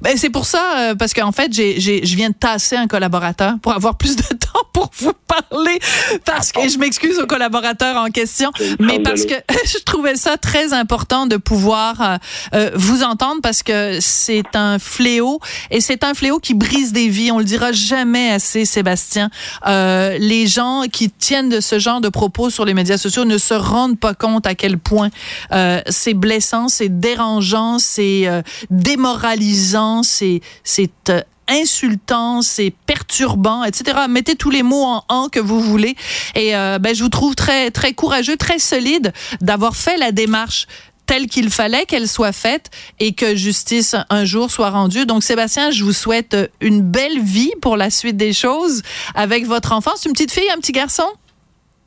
Ben 0.00 0.16
c'est 0.16 0.30
pour 0.30 0.44
ça, 0.44 0.90
euh, 0.90 0.94
parce 0.94 1.12
qu'en 1.14 1.32
fait, 1.32 1.52
je 1.52 2.16
viens 2.16 2.30
de 2.30 2.34
tasser 2.34 2.76
un 2.76 2.86
collaborateur 2.86 3.54
pour 3.62 3.72
avoir 3.72 3.96
plus 3.96 4.16
de 4.16 4.22
temps 4.36 4.65
pour 4.76 4.90
vous 4.98 5.14
parler, 5.26 5.78
parce 6.26 6.52
que 6.52 6.68
je 6.68 6.76
m'excuse 6.76 7.18
au 7.18 7.26
collaborateur 7.26 7.96
en 7.96 8.10
question, 8.10 8.50
mais 8.78 9.00
parce 9.00 9.24
que 9.24 9.32
je 9.64 9.78
trouvais 9.84 10.16
ça 10.16 10.36
très 10.36 10.74
important 10.74 11.26
de 11.26 11.38
pouvoir 11.38 12.02
euh, 12.02 12.16
euh, 12.54 12.70
vous 12.74 13.02
entendre, 13.02 13.40
parce 13.42 13.62
que 13.62 14.00
c'est 14.02 14.54
un 14.54 14.78
fléau, 14.78 15.40
et 15.70 15.80
c'est 15.80 16.04
un 16.04 16.12
fléau 16.12 16.40
qui 16.40 16.52
brise 16.52 16.92
des 16.92 17.08
vies. 17.08 17.32
On 17.32 17.38
le 17.38 17.44
dira 17.44 17.72
jamais 17.72 18.30
assez, 18.30 18.66
Sébastien. 18.66 19.30
Euh, 19.66 20.18
les 20.18 20.46
gens 20.46 20.82
qui 20.92 21.08
tiennent 21.10 21.48
de 21.48 21.60
ce 21.60 21.78
genre 21.78 22.02
de 22.02 22.10
propos 22.10 22.50
sur 22.50 22.66
les 22.66 22.74
médias 22.74 22.98
sociaux 22.98 23.24
ne 23.24 23.38
se 23.38 23.54
rendent 23.54 23.98
pas 23.98 24.12
compte 24.12 24.46
à 24.46 24.54
quel 24.54 24.76
point 24.76 25.08
euh, 25.52 25.80
c'est 25.88 26.12
blessant, 26.12 26.68
c'est 26.68 27.00
dérangeant, 27.00 27.78
c'est 27.78 28.28
démoralisant 28.68 30.02
c'est 30.02 30.40
c'est 30.64 30.90
euh, 31.08 31.22
insultant, 31.48 32.42
c'est 32.42 32.72
perturbant, 32.86 33.64
etc. 33.64 33.98
Mettez 34.08 34.36
tous 34.36 34.50
les 34.50 34.62
mots 34.62 34.84
en 34.84 35.04
en 35.08 35.28
que 35.28 35.40
vous 35.40 35.60
voulez. 35.60 35.96
Et 36.34 36.56
euh, 36.56 36.78
ben, 36.78 36.94
je 36.94 37.02
vous 37.02 37.08
trouve 37.08 37.34
très 37.34 37.70
très 37.70 37.92
courageux, 37.92 38.36
très 38.36 38.58
solide 38.58 39.12
d'avoir 39.40 39.76
fait 39.76 39.96
la 39.96 40.12
démarche 40.12 40.66
telle 41.06 41.28
qu'il 41.28 41.50
fallait 41.50 41.86
qu'elle 41.86 42.08
soit 42.08 42.32
faite 42.32 42.70
et 42.98 43.12
que 43.12 43.36
justice 43.36 43.94
un 44.10 44.24
jour 44.24 44.50
soit 44.50 44.70
rendue. 44.70 45.06
Donc 45.06 45.22
Sébastien, 45.22 45.70
je 45.70 45.84
vous 45.84 45.92
souhaite 45.92 46.36
une 46.60 46.82
belle 46.82 47.20
vie 47.20 47.52
pour 47.62 47.76
la 47.76 47.90
suite 47.90 48.16
des 48.16 48.32
choses 48.32 48.82
avec 49.14 49.46
votre 49.46 49.72
enfant. 49.72 49.92
C'est 49.96 50.08
une 50.08 50.14
petite 50.14 50.32
fille, 50.32 50.50
un 50.50 50.58
petit 50.58 50.72
garçon? 50.72 51.06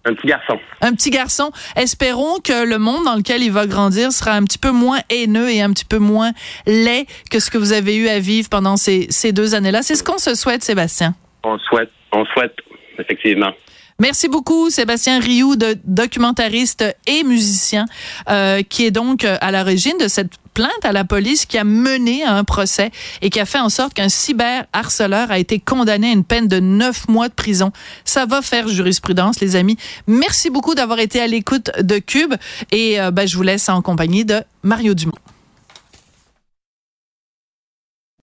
Un 0.05 0.13
petit 0.13 0.27
garçon. 0.27 0.59
Un 0.81 0.93
petit 0.93 1.09
garçon. 1.09 1.51
Espérons 1.75 2.39
que 2.39 2.65
le 2.65 2.77
monde 2.77 3.03
dans 3.03 3.15
lequel 3.15 3.43
il 3.43 3.51
va 3.51 3.67
grandir 3.67 4.11
sera 4.11 4.31
un 4.31 4.43
petit 4.43 4.57
peu 4.57 4.71
moins 4.71 4.99
haineux 5.09 5.49
et 5.49 5.61
un 5.61 5.71
petit 5.71 5.85
peu 5.85 5.99
moins 5.99 6.31
laid 6.65 7.05
que 7.29 7.39
ce 7.39 7.51
que 7.51 7.57
vous 7.57 7.73
avez 7.73 7.95
eu 7.97 8.07
à 8.07 8.19
vivre 8.19 8.49
pendant 8.49 8.77
ces, 8.77 9.07
ces 9.09 9.31
deux 9.31 9.55
années-là. 9.55 9.81
C'est 9.81 9.95
ce 9.95 10.03
qu'on 10.03 10.17
se 10.17 10.35
souhaite, 10.35 10.63
Sébastien. 10.63 11.15
On 11.43 11.57
souhaite, 11.59 11.91
on 12.13 12.25
souhaite, 12.25 12.55
effectivement. 12.97 13.51
Merci 13.99 14.29
beaucoup, 14.29 14.69
Sébastien 14.69 15.19
Rioux, 15.19 15.57
de 15.57 15.77
documentariste 15.83 16.85
et 17.05 17.23
musicien, 17.25 17.85
euh, 18.29 18.61
qui 18.63 18.85
est 18.85 18.91
donc 18.91 19.25
à 19.25 19.51
l'origine 19.51 19.97
de 19.99 20.07
cette 20.07 20.31
plainte 20.59 20.83
à 20.83 20.91
la 20.91 21.05
police 21.05 21.45
qui 21.45 21.57
a 21.57 21.63
mené 21.63 22.21
à 22.21 22.33
un 22.33 22.43
procès 22.43 22.91
et 23.21 23.29
qui 23.29 23.39
a 23.39 23.45
fait 23.45 23.61
en 23.61 23.69
sorte 23.69 23.93
qu'un 23.93 24.09
cyberharceleur 24.09 25.31
a 25.31 25.39
été 25.39 25.57
condamné 25.57 26.09
à 26.09 26.11
une 26.11 26.25
peine 26.25 26.49
de 26.49 26.59
neuf 26.59 27.07
mois 27.07 27.29
de 27.29 27.33
prison. 27.33 27.71
Ça 28.03 28.25
va 28.25 28.41
faire 28.41 28.67
jurisprudence, 28.67 29.39
les 29.39 29.55
amis. 29.55 29.77
Merci 30.05 30.49
beaucoup 30.49 30.75
d'avoir 30.75 30.99
été 30.99 31.21
à 31.21 31.27
l'écoute 31.27 31.71
de 31.79 31.97
Cube 31.99 32.33
et 32.73 32.99
euh, 32.99 33.09
ben, 33.09 33.25
je 33.25 33.37
vous 33.37 33.43
laisse 33.43 33.69
en 33.69 33.81
compagnie 33.81 34.25
de 34.25 34.41
Mario 34.61 34.93
Dumont. 34.95 35.13